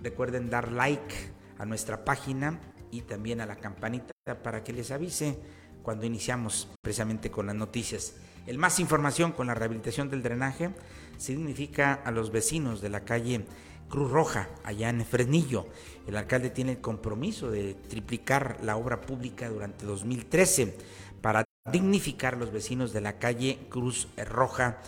Recuerden 0.00 0.48
dar 0.48 0.70
like 0.70 1.12
a 1.58 1.64
nuestra 1.64 2.04
página 2.04 2.60
y 2.92 3.00
también 3.00 3.40
a 3.40 3.46
la 3.46 3.56
campanita 3.56 4.12
para 4.44 4.62
que 4.62 4.72
les 4.72 4.92
avise 4.92 5.40
cuando 5.82 6.06
iniciamos 6.06 6.68
precisamente 6.80 7.32
con 7.32 7.46
las 7.46 7.56
noticias. 7.56 8.14
El 8.46 8.58
más 8.58 8.78
información 8.78 9.32
con 9.32 9.48
la 9.48 9.54
rehabilitación 9.54 10.08
del 10.08 10.22
drenaje 10.22 10.70
significa 11.18 11.94
a 11.94 12.12
los 12.12 12.30
vecinos 12.30 12.80
de 12.80 12.90
la 12.90 13.00
calle 13.00 13.44
Cruz 13.92 14.10
Roja, 14.10 14.48
allá 14.64 14.88
en 14.88 15.04
Fresnillo. 15.04 15.66
El 16.06 16.16
alcalde 16.16 16.48
tiene 16.48 16.72
el 16.72 16.80
compromiso 16.80 17.50
de 17.50 17.74
triplicar 17.74 18.56
la 18.62 18.78
obra 18.78 19.02
pública 19.02 19.50
durante 19.50 19.84
2013 19.84 20.78
para 21.20 21.44
dignificar 21.70 22.32
a 22.32 22.38
los 22.38 22.52
vecinos 22.52 22.94
de 22.94 23.02
la 23.02 23.18
calle 23.18 23.58
Cruz 23.68 24.08
Roja 24.16 24.78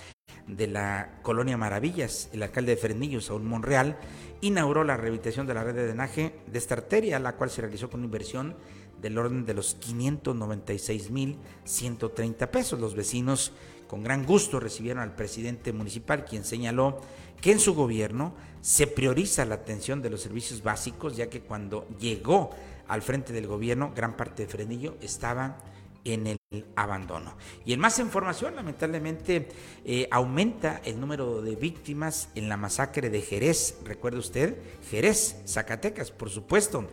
de 0.48 0.68
la 0.68 1.18
colonia 1.20 1.58
Maravillas. 1.58 2.30
El 2.32 2.42
alcalde 2.42 2.76
de 2.76 2.80
Fresnillo, 2.80 3.20
Saúl 3.20 3.42
Monreal, 3.42 3.98
inauguró 4.40 4.84
la 4.84 4.96
rehabilitación 4.96 5.46
de 5.46 5.52
la 5.52 5.64
red 5.64 5.74
de 5.74 5.84
drenaje 5.84 6.40
de 6.46 6.58
esta 6.58 6.72
arteria, 6.72 7.18
la 7.18 7.36
cual 7.36 7.50
se 7.50 7.60
realizó 7.60 7.90
con 7.90 8.04
inversión 8.04 8.56
del 9.02 9.18
orden 9.18 9.44
de 9.44 9.52
los 9.52 9.78
596.130 9.80 12.48
pesos. 12.48 12.80
Los 12.80 12.94
vecinos 12.94 13.52
con 13.86 14.02
gran 14.02 14.24
gusto 14.24 14.60
recibieron 14.60 15.02
al 15.02 15.14
presidente 15.14 15.74
municipal, 15.74 16.24
quien 16.24 16.42
señaló 16.42 17.02
que 17.44 17.52
en 17.52 17.60
su 17.60 17.74
gobierno 17.74 18.32
se 18.62 18.86
prioriza 18.86 19.44
la 19.44 19.56
atención 19.56 20.00
de 20.00 20.08
los 20.08 20.22
servicios 20.22 20.62
básicos, 20.62 21.14
ya 21.14 21.28
que 21.28 21.42
cuando 21.42 21.86
llegó 22.00 22.48
al 22.88 23.02
frente 23.02 23.34
del 23.34 23.46
gobierno, 23.46 23.92
gran 23.94 24.16
parte 24.16 24.44
de 24.44 24.48
Frenillo 24.48 24.96
estaba 25.02 25.58
en 26.04 26.26
el 26.26 26.38
abandono. 26.74 27.36
Y 27.66 27.74
en 27.74 27.80
más 27.80 27.98
información, 27.98 28.56
lamentablemente, 28.56 29.50
eh, 29.84 30.08
aumenta 30.10 30.80
el 30.86 30.98
número 30.98 31.42
de 31.42 31.54
víctimas 31.54 32.30
en 32.34 32.48
la 32.48 32.56
masacre 32.56 33.10
de 33.10 33.20
Jerez. 33.20 33.76
¿Recuerda 33.84 34.20
usted? 34.20 34.56
Jerez, 34.90 35.42
Zacatecas, 35.46 36.12
por 36.12 36.30
supuesto 36.30 36.88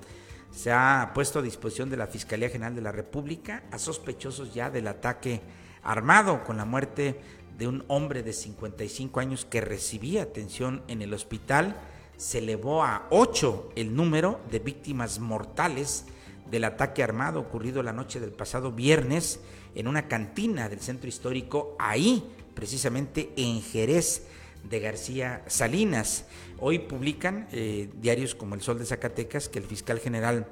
se 0.53 0.69
ha 0.69 1.11
puesto 1.13 1.39
a 1.39 1.41
disposición 1.41 1.89
de 1.89 1.95
la 1.95 2.07
Fiscalía 2.07 2.49
General 2.49 2.75
de 2.75 2.81
la 2.81 2.91
República 2.91 3.63
a 3.71 3.79
sospechosos 3.79 4.53
ya 4.53 4.69
del 4.69 4.89
ataque 4.89 5.39
armado 5.83 6.43
con 6.43 6.57
la 6.57 6.65
muerte 6.65 7.19
de 7.61 7.67
un 7.67 7.83
hombre 7.89 8.23
de 8.23 8.33
55 8.33 9.19
años 9.19 9.45
que 9.45 9.61
recibía 9.61 10.23
atención 10.23 10.81
en 10.87 11.03
el 11.03 11.13
hospital. 11.13 11.75
Se 12.17 12.39
elevó 12.39 12.83
a 12.83 13.05
8 13.11 13.73
el 13.75 13.95
número 13.95 14.41
de 14.49 14.57
víctimas 14.57 15.19
mortales 15.19 16.05
del 16.49 16.63
ataque 16.63 17.03
armado 17.03 17.39
ocurrido 17.39 17.83
la 17.83 17.93
noche 17.93 18.19
del 18.19 18.31
pasado 18.31 18.71
viernes 18.71 19.41
en 19.75 19.87
una 19.87 20.07
cantina 20.07 20.69
del 20.69 20.79
centro 20.79 21.07
histórico, 21.07 21.75
ahí 21.77 22.23
precisamente 22.55 23.31
en 23.37 23.61
Jerez 23.61 24.23
de 24.67 24.79
García 24.79 25.43
Salinas. 25.45 26.25
Hoy 26.57 26.79
publican 26.79 27.47
eh, 27.51 27.91
diarios 28.01 28.33
como 28.33 28.55
El 28.55 28.61
Sol 28.61 28.79
de 28.79 28.87
Zacatecas 28.87 29.49
que 29.49 29.59
el 29.59 29.65
fiscal 29.65 29.99
general 29.99 30.47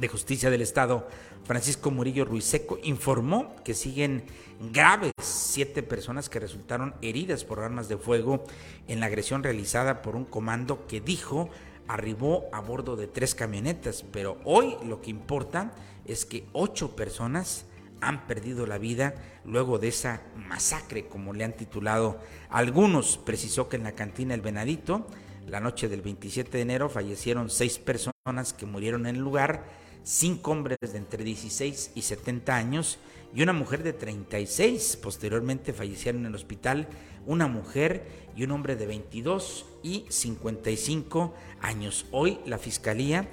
de 0.00 0.08
Justicia 0.08 0.50
del 0.50 0.62
Estado, 0.62 1.08
Francisco 1.44 1.90
Murillo 1.90 2.24
Ruiseco, 2.24 2.78
informó 2.82 3.54
que 3.64 3.74
siguen 3.74 4.24
graves 4.72 5.12
siete 5.20 5.82
personas 5.82 6.28
que 6.28 6.40
resultaron 6.40 6.94
heridas 7.02 7.44
por 7.44 7.60
armas 7.60 7.88
de 7.88 7.96
fuego 7.96 8.44
en 8.88 9.00
la 9.00 9.06
agresión 9.06 9.42
realizada 9.42 10.02
por 10.02 10.16
un 10.16 10.24
comando 10.24 10.86
que 10.86 11.00
dijo 11.00 11.50
arribó 11.86 12.44
a 12.52 12.60
bordo 12.60 12.96
de 12.96 13.06
tres 13.06 13.34
camionetas. 13.34 14.04
Pero 14.10 14.38
hoy 14.44 14.76
lo 14.84 15.00
que 15.00 15.10
importa 15.10 15.72
es 16.06 16.24
que 16.24 16.46
ocho 16.52 16.96
personas 16.96 17.66
han 18.00 18.26
perdido 18.26 18.66
la 18.66 18.78
vida 18.78 19.14
luego 19.44 19.78
de 19.78 19.88
esa 19.88 20.22
masacre, 20.36 21.06
como 21.06 21.32
le 21.32 21.44
han 21.44 21.54
titulado 21.54 22.20
algunos. 22.50 23.18
Precisó 23.18 23.68
que 23.68 23.76
en 23.76 23.84
la 23.84 23.92
cantina 23.92 24.34
El 24.34 24.42
Venadito, 24.42 25.06
la 25.46 25.60
noche 25.60 25.88
del 25.88 26.02
27 26.02 26.50
de 26.50 26.62
enero, 26.62 26.88
fallecieron 26.88 27.50
seis 27.50 27.78
personas 27.78 28.52
que 28.56 28.66
murieron 28.66 29.06
en 29.06 29.16
el 29.16 29.22
lugar, 29.22 29.64
cinco 30.04 30.52
hombres 30.52 30.78
de 30.80 30.98
entre 30.98 31.24
16 31.24 31.92
y 31.94 32.02
70 32.02 32.54
años 32.54 32.98
y 33.34 33.42
una 33.42 33.52
mujer 33.52 33.82
de 33.82 33.92
36. 33.92 34.98
Posteriormente 35.02 35.72
fallecieron 35.72 36.22
en 36.22 36.26
el 36.26 36.34
hospital 36.34 36.86
una 37.26 37.48
mujer 37.48 38.06
y 38.36 38.44
un 38.44 38.52
hombre 38.52 38.76
de 38.76 38.86
22 38.86 39.66
y 39.82 40.04
55 40.08 41.34
años. 41.60 42.06
Hoy 42.12 42.38
la 42.46 42.58
Fiscalía 42.58 43.28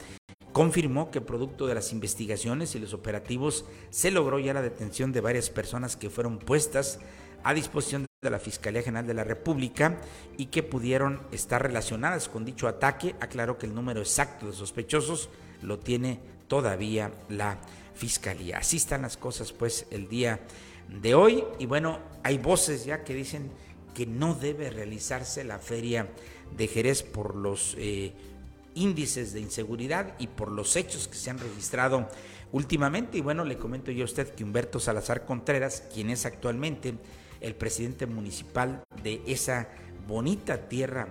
confirmó 0.53 1.12
que 1.12 1.21
producto 1.21 1.67
de 1.67 1.75
las 1.75 1.91
investigaciones 1.91 2.75
y 2.75 2.79
los 2.79 2.93
operativos 2.93 3.65
se 3.89 4.12
logró 4.12 4.39
ya 4.39 4.53
la 4.53 4.62
detención 4.62 5.12
de 5.12 5.21
varias 5.21 5.49
personas 5.49 5.95
que 5.95 6.10
fueron 6.10 6.39
puestas 6.39 6.99
a 7.43 7.53
disposición 7.53 8.05
de 8.21 8.29
la 8.29 8.39
Fiscalía 8.39 8.84
General 8.84 9.07
de 9.07 9.13
la 9.13 9.23
República 9.23 9.97
y 10.38 10.47
que 10.47 10.62
pudieron 10.62 11.21
estar 11.31 11.62
relacionadas 11.62 12.29
con 12.29 12.45
dicho 12.45 12.67
ataque. 12.67 13.15
Aclaró 13.19 13.57
que 13.57 13.65
el 13.65 13.73
número 13.73 13.99
exacto 13.99 14.47
de 14.47 14.53
sospechosos 14.53 15.29
lo 15.62 15.79
tiene 15.79 16.19
todavía 16.51 17.13
la 17.29 17.57
Fiscalía. 17.95 18.57
Así 18.57 18.75
están 18.75 19.03
las 19.03 19.15
cosas 19.15 19.53
pues 19.53 19.85
el 19.89 20.09
día 20.09 20.41
de 20.89 21.15
hoy 21.15 21.45
y 21.59 21.65
bueno, 21.65 21.99
hay 22.23 22.39
voces 22.39 22.83
ya 22.83 23.05
que 23.05 23.13
dicen 23.13 23.49
que 23.93 24.05
no 24.05 24.35
debe 24.35 24.69
realizarse 24.69 25.45
la 25.45 25.59
feria 25.59 26.09
de 26.57 26.67
Jerez 26.67 27.03
por 27.03 27.35
los... 27.35 27.75
Eh, 27.77 28.11
índices 28.73 29.33
de 29.33 29.41
inseguridad 29.41 30.15
y 30.17 30.27
por 30.27 30.49
los 30.49 30.77
hechos 30.77 31.09
que 31.09 31.17
se 31.17 31.29
han 31.29 31.37
registrado 31.39 32.07
últimamente. 32.53 33.17
Y 33.17 33.21
bueno, 33.21 33.43
le 33.43 33.57
comento 33.57 33.91
yo 33.91 34.03
a 34.03 34.05
usted 34.05 34.33
que 34.33 34.45
Humberto 34.45 34.79
Salazar 34.79 35.25
Contreras, 35.25 35.83
quien 35.93 36.09
es 36.09 36.25
actualmente 36.25 36.93
el 37.41 37.53
presidente 37.53 38.05
municipal 38.05 38.81
de 39.03 39.21
esa 39.27 39.67
bonita 40.07 40.69
tierra 40.69 41.09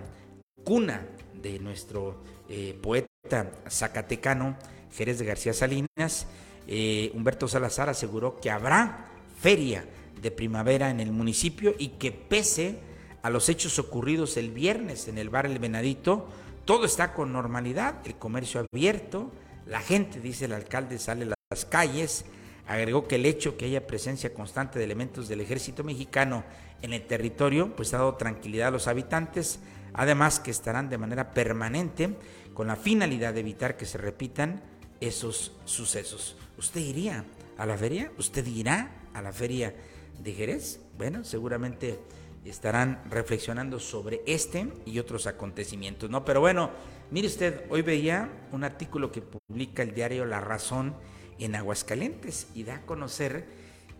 cuna 0.64 1.06
de 1.34 1.58
nuestro 1.58 2.22
eh, 2.48 2.78
poeta 2.80 3.52
zacatecano 3.68 4.56
Jerez 4.96 5.18
de 5.18 5.24
García 5.24 5.52
Salinas, 5.52 6.26
eh, 6.66 7.10
Humberto 7.14 7.48
Salazar 7.48 7.88
aseguró 7.88 8.40
que 8.40 8.50
habrá 8.50 9.08
feria 9.40 9.84
de 10.20 10.30
primavera 10.30 10.90
en 10.90 11.00
el 11.00 11.12
municipio 11.12 11.74
y 11.78 11.88
que 11.90 12.12
pese 12.12 12.78
a 13.22 13.30
los 13.30 13.48
hechos 13.48 13.78
ocurridos 13.78 14.36
el 14.36 14.50
viernes 14.50 15.08
en 15.08 15.18
el 15.18 15.30
bar 15.30 15.46
El 15.46 15.58
Venadito, 15.58 16.28
todo 16.64 16.84
está 16.84 17.12
con 17.12 17.32
normalidad, 17.32 17.96
el 18.04 18.16
comercio 18.16 18.64
abierto, 18.72 19.30
la 19.66 19.80
gente, 19.80 20.20
dice 20.20 20.46
el 20.46 20.52
alcalde, 20.52 20.98
sale 20.98 21.24
a 21.24 21.34
las 21.50 21.64
calles. 21.64 22.24
Agregó 22.66 23.08
que 23.08 23.16
el 23.16 23.26
hecho 23.26 23.56
que 23.56 23.64
haya 23.64 23.86
presencia 23.86 24.32
constante 24.32 24.78
de 24.78 24.84
elementos 24.84 25.28
del 25.28 25.40
ejército 25.40 25.82
mexicano 25.82 26.44
en 26.82 26.92
el 26.92 27.06
territorio, 27.06 27.74
pues 27.74 27.92
ha 27.92 27.98
dado 27.98 28.14
tranquilidad 28.14 28.68
a 28.68 28.70
los 28.70 28.86
habitantes, 28.86 29.58
además 29.92 30.38
que 30.38 30.50
estarán 30.50 30.88
de 30.88 30.98
manera 30.98 31.34
permanente 31.34 32.16
con 32.54 32.68
la 32.68 32.76
finalidad 32.76 33.34
de 33.34 33.40
evitar 33.40 33.76
que 33.76 33.86
se 33.86 33.98
repitan 33.98 34.62
esos 35.00 35.52
sucesos. 35.64 36.36
¿Usted 36.58 36.80
iría 36.80 37.24
a 37.56 37.66
la 37.66 37.76
feria? 37.76 38.12
¿Usted 38.18 38.46
irá 38.46 38.90
a 39.14 39.22
la 39.22 39.32
feria 39.32 39.74
de 40.22 40.32
Jerez? 40.32 40.80
Bueno, 40.98 41.24
seguramente 41.24 41.98
estarán 42.44 43.02
reflexionando 43.10 43.78
sobre 43.78 44.22
este 44.26 44.68
y 44.86 44.98
otros 44.98 45.26
acontecimientos, 45.26 46.08
¿no? 46.10 46.24
Pero 46.24 46.40
bueno, 46.40 46.70
mire 47.10 47.26
usted, 47.26 47.64
hoy 47.70 47.82
veía 47.82 48.30
un 48.52 48.64
artículo 48.64 49.12
que 49.12 49.22
publica 49.22 49.82
el 49.82 49.94
diario 49.94 50.24
La 50.24 50.40
Razón 50.40 50.94
en 51.38 51.54
Aguascalientes 51.54 52.48
y 52.54 52.64
da 52.64 52.76
a 52.76 52.86
conocer 52.86 53.46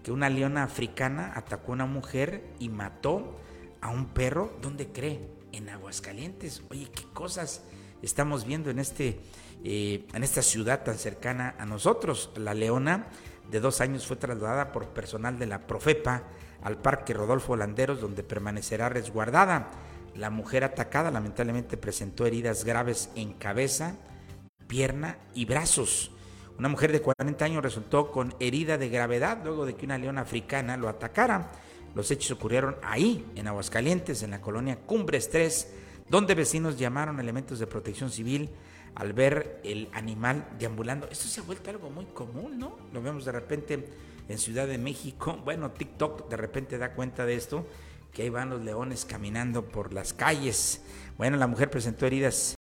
que 0.03 0.13
una 0.13 0.31
leona 0.31 0.63
africana 0.63 1.33
atacó 1.35 1.73
a 1.73 1.75
una 1.75 1.87
mujer 1.87 2.43
y 2.59 2.69
mató 2.69 3.37
a 3.81 3.91
un 3.91 4.07
perro, 4.07 4.57
¿dónde 4.63 4.89
cree? 4.89 5.21
En 5.53 5.69
Aguascalientes. 5.69 6.63
Oye, 6.71 6.89
qué 6.95 7.05
cosas 7.13 7.63
estamos 8.03 8.47
viendo 8.47 8.71
en 8.71 8.79
este 8.79 9.21
eh, 9.64 10.07
en 10.14 10.25
esta 10.25 10.42
ciudad 10.42 10.85
tan 10.85 10.99
cercana 10.99 11.55
a 11.59 11.66
nosotros. 11.66 12.31
La 12.37 12.55
leona 12.55 13.07
de 13.51 13.61
dos 13.61 13.81
años 13.81 14.07
fue 14.07 14.16
trasladada 14.16 14.73
por 14.73 14.88
personal 14.88 15.38
de 15.38 15.46
la 15.46 15.66
Profepa 15.66 16.23
al 16.62 16.79
Parque 16.79 17.14
Rodolfo 17.14 17.57
Landeros, 17.57 18.01
donde 18.01 18.23
permanecerá 18.23 18.88
resguardada. 18.88 19.70
La 20.14 20.31
mujer 20.31 20.64
atacada 20.64 21.11
lamentablemente 21.11 21.77
presentó 21.77 22.27
heridas 22.27 22.64
graves 22.64 23.11
en 23.14 23.33
cabeza, 23.35 23.96
pierna 24.66 25.18
y 25.35 25.44
brazos. 25.44 26.11
Una 26.59 26.68
mujer 26.68 26.92
de 26.92 27.01
40 27.01 27.44
años 27.44 27.62
resultó 27.62 28.11
con 28.11 28.35
herida 28.38 28.77
de 28.77 28.88
gravedad 28.88 29.40
luego 29.42 29.64
de 29.64 29.75
que 29.75 29.87
una 29.87 29.99
leona 29.99 30.23
africana 30.23 30.77
lo 30.77 30.88
atacara. 30.88 31.53
Los 31.94 32.11
hechos 32.11 32.33
ocurrieron 32.33 32.77
ahí, 32.83 33.27
en 33.35 33.49
Aguascalientes, 33.49 34.23
en 34.23 34.31
la 34.31 34.40
colonia 34.40 34.79
Cumbres 34.79 35.31
3, 35.31 35.73
donde 36.09 36.35
vecinos 36.35 36.79
llamaron 36.79 37.18
elementos 37.18 37.59
de 37.59 37.66
protección 37.66 38.11
civil 38.11 38.51
al 39.01 39.15
ver 39.15 39.63
el 39.65 39.89
animal 39.95 40.47
deambulando. 40.59 41.09
Esto 41.11 41.27
se 41.27 41.41
ha 41.41 41.43
vuelto 41.43 41.71
algo 41.71 41.89
muy 41.89 42.05
común, 42.05 42.59
¿no? 42.59 42.77
Lo 42.93 43.01
vemos 43.01 43.25
de 43.25 43.33
repente 43.33 43.89
en 44.29 44.37
Ciudad 44.37 44.67
de 44.67 44.77
México. 44.77 45.41
Bueno, 45.43 45.71
TikTok 45.71 46.29
de 46.29 46.37
repente 46.37 46.77
da 46.77 46.93
cuenta 46.93 47.25
de 47.25 47.35
esto, 47.35 47.67
que 48.13 48.25
ahí 48.25 48.29
van 48.29 48.51
los 48.51 48.61
leones 48.61 49.07
caminando 49.07 49.65
por 49.65 49.95
las 49.95 50.13
calles. 50.13 50.83
Bueno, 51.17 51.39
la 51.39 51.47
mujer 51.47 51.71
presentó 51.71 52.05
heridas 52.05 52.55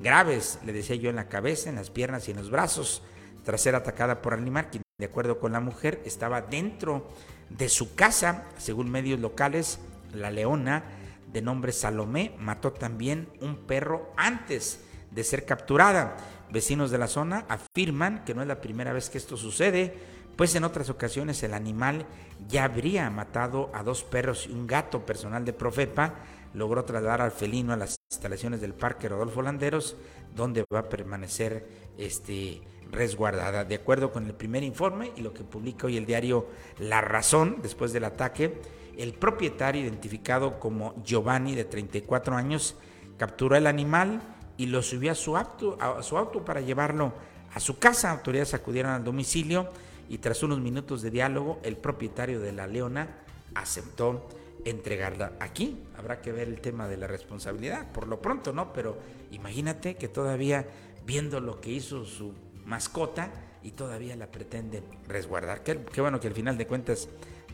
graves, 0.00 0.58
le 0.64 0.72
decía 0.72 0.96
yo, 0.96 1.10
en 1.10 1.16
la 1.16 1.28
cabeza, 1.28 1.68
en 1.68 1.76
las 1.76 1.90
piernas 1.90 2.26
y 2.26 2.30
en 2.30 2.38
los 2.38 2.48
brazos, 2.48 3.02
tras 3.44 3.60
ser 3.60 3.74
atacada 3.74 4.22
por 4.22 4.32
animal, 4.32 4.70
quien 4.70 4.82
de 4.96 5.04
acuerdo 5.04 5.38
con 5.38 5.52
la 5.52 5.60
mujer 5.60 6.00
estaba 6.06 6.40
dentro 6.40 7.06
de 7.50 7.68
su 7.68 7.94
casa, 7.94 8.46
según 8.56 8.90
medios 8.90 9.20
locales, 9.20 9.78
la 10.14 10.30
leona 10.30 10.84
de 11.30 11.42
nombre 11.42 11.72
Salomé 11.72 12.34
mató 12.38 12.72
también 12.72 13.28
un 13.42 13.56
perro 13.66 14.10
antes 14.16 14.80
de 15.14 15.24
ser 15.24 15.44
capturada. 15.44 16.16
Vecinos 16.50 16.90
de 16.90 16.98
la 16.98 17.06
zona 17.06 17.46
afirman 17.48 18.24
que 18.24 18.34
no 18.34 18.42
es 18.42 18.48
la 18.48 18.60
primera 18.60 18.92
vez 18.92 19.08
que 19.08 19.18
esto 19.18 19.36
sucede, 19.36 19.94
pues 20.36 20.54
en 20.54 20.64
otras 20.64 20.90
ocasiones 20.90 21.42
el 21.42 21.54
animal 21.54 22.06
ya 22.48 22.64
habría 22.64 23.08
matado 23.10 23.70
a 23.74 23.82
dos 23.82 24.02
perros 24.02 24.46
y 24.48 24.52
un 24.52 24.66
gato 24.66 25.04
personal 25.04 25.44
de 25.44 25.52
Profepa, 25.52 26.14
logró 26.54 26.84
trasladar 26.84 27.22
al 27.22 27.32
felino 27.32 27.72
a 27.72 27.76
las 27.76 27.96
instalaciones 28.10 28.60
del 28.60 28.74
Parque 28.74 29.08
Rodolfo 29.08 29.42
Landeros, 29.42 29.96
donde 30.34 30.64
va 30.72 30.80
a 30.80 30.88
permanecer 30.88 31.66
este, 31.96 32.60
resguardada. 32.90 33.64
De 33.64 33.74
acuerdo 33.74 34.12
con 34.12 34.26
el 34.26 34.34
primer 34.34 34.62
informe 34.62 35.12
y 35.16 35.22
lo 35.22 35.32
que 35.32 35.44
publica 35.44 35.86
hoy 35.86 35.96
el 35.96 36.06
diario 36.06 36.46
La 36.78 37.00
Razón, 37.00 37.58
después 37.62 37.92
del 37.92 38.04
ataque, 38.04 38.60
el 38.96 39.14
propietario, 39.14 39.82
identificado 39.82 40.60
como 40.60 41.02
Giovanni, 41.02 41.54
de 41.54 41.64
34 41.64 42.36
años, 42.36 42.76
capturó 43.16 43.56
el 43.56 43.66
animal 43.66 44.20
y 44.56 44.66
lo 44.66 44.82
subió 44.82 45.12
a 45.12 45.14
su 45.14 45.36
auto, 45.36 45.78
a 45.80 46.02
su 46.02 46.16
auto 46.16 46.44
para 46.44 46.60
llevarlo 46.60 47.12
a 47.54 47.60
su 47.60 47.78
casa. 47.78 48.10
Autoridades 48.10 48.54
acudieron 48.54 48.92
al 48.92 49.04
domicilio 49.04 49.68
y 50.08 50.18
tras 50.18 50.42
unos 50.42 50.60
minutos 50.60 51.02
de 51.02 51.10
diálogo, 51.10 51.58
el 51.62 51.76
propietario 51.76 52.40
de 52.40 52.52
la 52.52 52.66
leona 52.66 53.08
aceptó 53.54 54.28
entregarla. 54.64 55.32
Aquí 55.40 55.82
habrá 55.96 56.20
que 56.20 56.32
ver 56.32 56.48
el 56.48 56.60
tema 56.60 56.88
de 56.88 56.96
la 56.96 57.06
responsabilidad, 57.06 57.90
por 57.92 58.06
lo 58.06 58.20
pronto, 58.20 58.52
¿no? 58.52 58.72
Pero 58.72 58.96
imagínate 59.30 59.96
que 59.96 60.08
todavía 60.08 60.66
viendo 61.04 61.40
lo 61.40 61.60
que 61.60 61.70
hizo 61.70 62.04
su 62.04 62.32
mascota 62.64 63.30
y 63.62 63.72
todavía 63.72 64.16
la 64.16 64.26
pretende 64.30 64.82
resguardar. 65.08 65.62
Qué, 65.62 65.80
qué 65.92 66.00
bueno 66.00 66.20
que 66.20 66.28
al 66.28 66.34
final 66.34 66.58
de 66.58 66.66
cuentas 66.66 67.08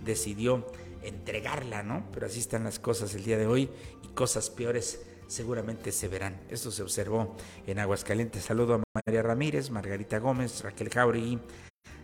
decidió 0.04 0.66
entregarla, 1.02 1.82
¿no? 1.82 2.04
Pero 2.12 2.26
así 2.26 2.40
están 2.40 2.64
las 2.64 2.78
cosas 2.78 3.14
el 3.14 3.24
día 3.24 3.38
de 3.38 3.46
hoy 3.46 3.70
y 4.02 4.08
cosas 4.08 4.50
peores 4.50 5.00
seguramente 5.28 5.92
se 5.92 6.08
verán. 6.08 6.40
Esto 6.50 6.72
se 6.72 6.82
observó 6.82 7.36
en 7.66 7.78
Aguascalientes. 7.78 8.42
Saludo 8.42 8.74
a 8.74 8.82
María 9.06 9.22
Ramírez, 9.22 9.70
Margarita 9.70 10.18
Gómez, 10.18 10.62
Raquel 10.62 10.90
Jauregui, 10.90 11.38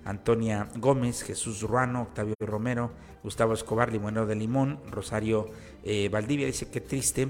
Antonia 0.04 0.68
Gómez, 0.76 1.22
Jesús 1.22 1.62
Ruano, 1.62 2.02
Octavio 2.02 2.34
Romero, 2.40 2.92
Gustavo 3.22 3.54
Escobar, 3.54 3.90
Limonero 3.90 4.26
de 4.26 4.34
Limón, 4.34 4.80
Rosario 4.90 5.50
eh, 5.82 6.08
Valdivia, 6.10 6.46
dice 6.46 6.70
que 6.70 6.82
triste, 6.82 7.28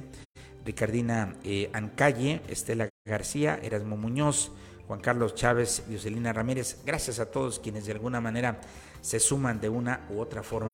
Ricardina 0.64 1.36
eh, 1.44 1.70
Ancalle, 1.72 2.42
Estela 2.48 2.88
García, 3.06 3.60
Erasmo 3.62 3.96
Muñoz, 3.96 4.50
Juan 4.88 5.00
Carlos 5.00 5.34
Chávez, 5.34 5.84
Dioselina 5.88 6.32
Ramírez, 6.32 6.82
gracias 6.84 7.20
a 7.20 7.30
todos 7.30 7.60
quienes 7.60 7.86
de 7.86 7.92
alguna 7.92 8.20
manera 8.20 8.60
se 9.00 9.20
suman 9.20 9.60
de 9.60 9.68
una 9.68 10.06
u 10.10 10.18
otra 10.18 10.42
forma 10.42 10.68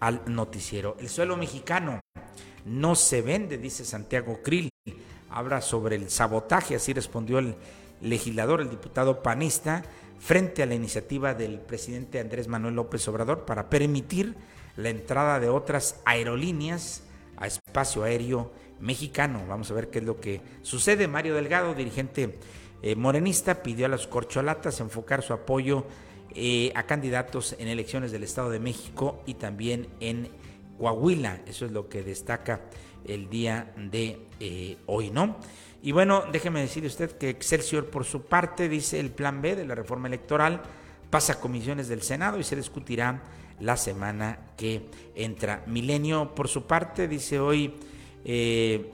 al 0.00 0.22
noticiero. 0.26 0.96
El 0.98 1.08
suelo 1.08 1.36
mexicano 1.36 2.00
no 2.68 2.94
se 2.94 3.22
vende, 3.22 3.58
dice 3.58 3.84
Santiago 3.84 4.40
Krill. 4.42 4.70
Habla 5.30 5.60
sobre 5.60 5.96
el 5.96 6.10
sabotaje, 6.10 6.76
así 6.76 6.92
respondió 6.92 7.38
el 7.38 7.54
legislador, 8.00 8.60
el 8.60 8.70
diputado 8.70 9.22
panista, 9.22 9.82
frente 10.18 10.62
a 10.62 10.66
la 10.66 10.74
iniciativa 10.74 11.34
del 11.34 11.60
presidente 11.60 12.20
Andrés 12.20 12.48
Manuel 12.48 12.74
López 12.74 13.06
Obrador 13.08 13.44
para 13.44 13.70
permitir 13.70 14.34
la 14.76 14.90
entrada 14.90 15.40
de 15.40 15.48
otras 15.48 16.00
aerolíneas 16.04 17.02
a 17.36 17.46
espacio 17.46 18.04
aéreo 18.04 18.52
mexicano. 18.80 19.44
Vamos 19.48 19.70
a 19.70 19.74
ver 19.74 19.90
qué 19.90 19.98
es 19.98 20.04
lo 20.04 20.20
que 20.20 20.40
sucede. 20.62 21.08
Mario 21.08 21.34
Delgado, 21.34 21.74
dirigente 21.74 22.38
eh, 22.82 22.94
morenista, 22.94 23.62
pidió 23.62 23.86
a 23.86 23.88
las 23.88 24.06
corcholatas 24.06 24.80
enfocar 24.80 25.22
su 25.22 25.32
apoyo 25.32 25.84
eh, 26.34 26.72
a 26.74 26.84
candidatos 26.84 27.56
en 27.58 27.68
elecciones 27.68 28.12
del 28.12 28.22
Estado 28.22 28.50
de 28.50 28.60
México 28.60 29.22
y 29.26 29.34
también 29.34 29.88
en 30.00 30.28
Coahuila. 30.78 31.40
Eso 31.46 31.66
es 31.66 31.72
lo 31.72 31.88
que 31.88 32.02
destaca 32.02 32.60
el 33.04 33.28
día 33.28 33.72
de 33.76 34.20
eh, 34.40 34.76
hoy, 34.86 35.10
¿no? 35.10 35.36
Y 35.82 35.92
bueno, 35.92 36.24
déjeme 36.32 36.60
decirle 36.60 36.88
usted 36.88 37.12
que 37.18 37.30
Excelsior, 37.30 37.86
por 37.86 38.04
su 38.04 38.22
parte, 38.22 38.68
dice 38.68 38.98
el 38.98 39.10
plan 39.10 39.40
B 39.42 39.56
de 39.56 39.64
la 39.64 39.74
reforma 39.74 40.08
electoral 40.08 40.62
pasa 41.10 41.34
a 41.34 41.40
comisiones 41.40 41.88
del 41.88 42.02
Senado 42.02 42.38
y 42.38 42.44
se 42.44 42.56
discutirá 42.56 43.22
la 43.60 43.76
semana 43.76 44.38
que 44.56 44.86
entra. 45.14 45.62
Milenio, 45.66 46.34
por 46.34 46.48
su 46.48 46.66
parte, 46.66 47.08
dice 47.08 47.38
hoy 47.38 47.74
eh, 48.24 48.90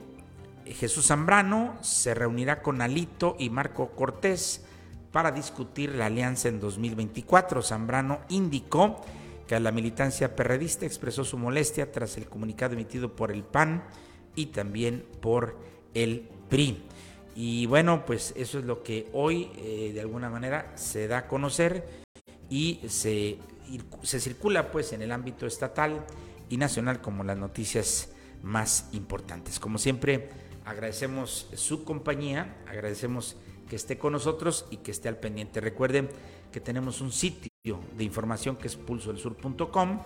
Jesús 0.65 1.07
Zambrano 1.07 1.77
se 1.81 2.13
reunirá 2.13 2.61
con 2.61 2.81
Alito 2.81 3.35
y 3.39 3.49
Marco 3.49 3.89
Cortés 3.89 4.65
para 5.11 5.31
discutir 5.31 5.95
la 5.95 6.07
alianza 6.07 6.49
en 6.49 6.59
2024. 6.59 7.61
Zambrano 7.61 8.19
indicó 8.29 9.01
que 9.47 9.59
la 9.59 9.71
militancia 9.71 10.35
perredista 10.35 10.85
expresó 10.85 11.23
su 11.23 11.37
molestia 11.37 11.91
tras 11.91 12.17
el 12.17 12.27
comunicado 12.27 12.73
emitido 12.73 13.15
por 13.15 13.31
el 13.31 13.43
PAN 13.43 13.83
y 14.35 14.47
también 14.47 15.05
por 15.21 15.57
el 15.93 16.27
PRI. 16.49 16.83
Y 17.35 17.65
bueno, 17.65 18.05
pues 18.05 18.33
eso 18.37 18.59
es 18.59 18.65
lo 18.65 18.81
que 18.81 19.09
hoy 19.13 19.51
eh, 19.57 19.91
de 19.93 20.01
alguna 20.01 20.29
manera 20.29 20.71
se 20.75 21.07
da 21.07 21.19
a 21.19 21.27
conocer 21.27 21.85
y 22.49 22.79
se, 22.87 23.37
se 24.03 24.19
circula 24.19 24.71
pues 24.71 24.93
en 24.93 25.01
el 25.01 25.11
ámbito 25.11 25.45
estatal 25.45 26.05
y 26.49 26.57
nacional 26.57 27.01
como 27.01 27.23
las 27.23 27.37
noticias 27.37 28.09
más 28.41 28.89
importantes. 28.93 29.59
Como 29.59 29.77
siempre, 29.77 30.29
agradecemos 30.65 31.49
su 31.55 31.83
compañía, 31.83 32.55
agradecemos 32.67 33.35
que 33.69 33.75
esté 33.75 33.97
con 33.97 34.13
nosotros 34.13 34.65
y 34.69 34.77
que 34.77 34.91
esté 34.91 35.09
al 35.09 35.17
pendiente. 35.17 35.59
Recuerden 35.59 36.09
que 36.55 36.61
tenemos 36.61 37.01
un 37.01 37.11
sitio 37.11 37.51
de 37.97 38.03
información 38.05 38.55
que 38.55 38.67
es 38.67 38.77
pulsodelsur.com, 38.77 39.99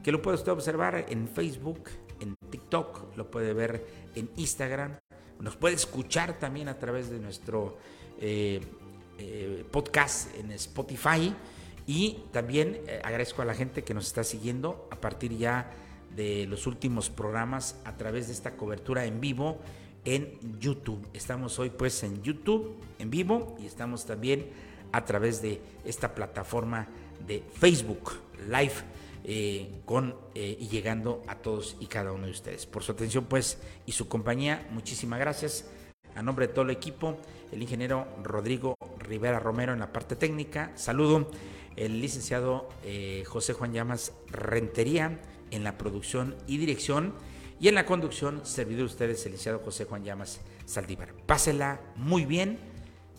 que 0.00 0.12
lo 0.12 0.22
puede 0.22 0.36
usted 0.36 0.52
observar 0.52 1.06
en 1.08 1.26
Facebook, 1.26 1.90
en 2.20 2.36
TikTok, 2.50 3.16
lo 3.16 3.28
puede 3.28 3.52
ver 3.52 3.84
en 4.14 4.30
Instagram, 4.36 4.96
nos 5.40 5.56
puede 5.56 5.74
escuchar 5.74 6.38
también 6.38 6.68
a 6.68 6.78
través 6.78 7.10
de 7.10 7.18
nuestro 7.18 7.78
eh, 8.20 8.60
eh, 9.18 9.64
podcast 9.72 10.32
en 10.36 10.52
Spotify 10.52 11.34
y 11.84 12.18
también 12.30 12.80
eh, 12.86 13.00
agradezco 13.02 13.42
a 13.42 13.44
la 13.44 13.54
gente 13.54 13.82
que 13.82 13.92
nos 13.92 14.06
está 14.06 14.22
siguiendo 14.22 14.86
a 14.92 15.00
partir 15.00 15.36
ya 15.36 15.72
de 16.14 16.46
los 16.46 16.68
últimos 16.68 17.10
programas 17.10 17.74
a 17.84 17.96
través 17.96 18.28
de 18.28 18.34
esta 18.34 18.56
cobertura 18.56 19.04
en 19.04 19.20
vivo 19.20 19.58
en 20.04 20.60
YouTube. 20.60 21.04
Estamos 21.12 21.58
hoy 21.58 21.70
pues 21.70 22.04
en 22.04 22.22
YouTube 22.22 22.76
en 23.00 23.10
vivo 23.10 23.56
y 23.60 23.66
estamos 23.66 24.06
también 24.06 24.46
a 24.92 25.04
través 25.04 25.42
de 25.42 25.60
esta 25.84 26.14
plataforma 26.14 26.88
de 27.26 27.42
Facebook 27.54 28.12
Live 28.48 28.74
eh, 29.24 29.82
con 29.84 30.14
eh, 30.34 30.56
y 30.58 30.68
llegando 30.68 31.22
a 31.26 31.34
todos 31.36 31.76
y 31.80 31.86
cada 31.86 32.12
uno 32.12 32.26
de 32.26 32.32
ustedes. 32.32 32.66
Por 32.66 32.82
su 32.82 32.92
atención 32.92 33.26
pues 33.26 33.58
y 33.84 33.92
su 33.92 34.08
compañía, 34.08 34.66
muchísimas 34.70 35.18
gracias. 35.18 35.66
A 36.14 36.22
nombre 36.22 36.46
de 36.46 36.54
todo 36.54 36.64
el 36.64 36.70
equipo, 36.70 37.18
el 37.52 37.60
ingeniero 37.60 38.06
Rodrigo 38.22 38.76
Rivera 38.98 39.38
Romero 39.38 39.72
en 39.72 39.80
la 39.80 39.92
parte 39.92 40.16
técnica, 40.16 40.72
saludo 40.76 41.30
el 41.76 42.00
licenciado 42.00 42.68
eh, 42.84 43.22
José 43.26 43.52
Juan 43.52 43.72
Llamas 43.72 44.12
Rentería 44.28 45.20
en 45.50 45.62
la 45.62 45.78
producción 45.78 46.34
y 46.46 46.58
dirección 46.58 47.14
y 47.60 47.68
en 47.68 47.74
la 47.74 47.86
conducción, 47.86 48.44
servidor 48.44 48.80
de 48.80 48.86
ustedes, 48.86 49.26
el 49.26 49.32
licenciado 49.32 49.60
José 49.60 49.84
Juan 49.84 50.04
Llamas 50.04 50.40
Saldívar. 50.64 51.12
Pásela 51.26 51.80
muy 51.96 52.24
bien 52.24 52.58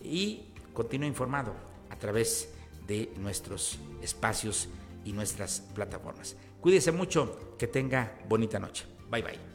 y 0.04 0.46
continúe 0.80 1.08
informado 1.08 1.52
a 1.90 1.98
través 1.98 2.54
de 2.88 3.12
nuestros 3.18 3.78
espacios 4.02 4.70
y 5.04 5.12
nuestras 5.12 5.60
plataformas. 5.76 6.38
Cuídese 6.62 6.94
mucho, 6.94 7.58
que 7.58 7.68
tenga 7.68 8.18
bonita 8.30 8.60
noche. 8.60 8.86
Bye 9.12 9.22
bye. 9.22 9.49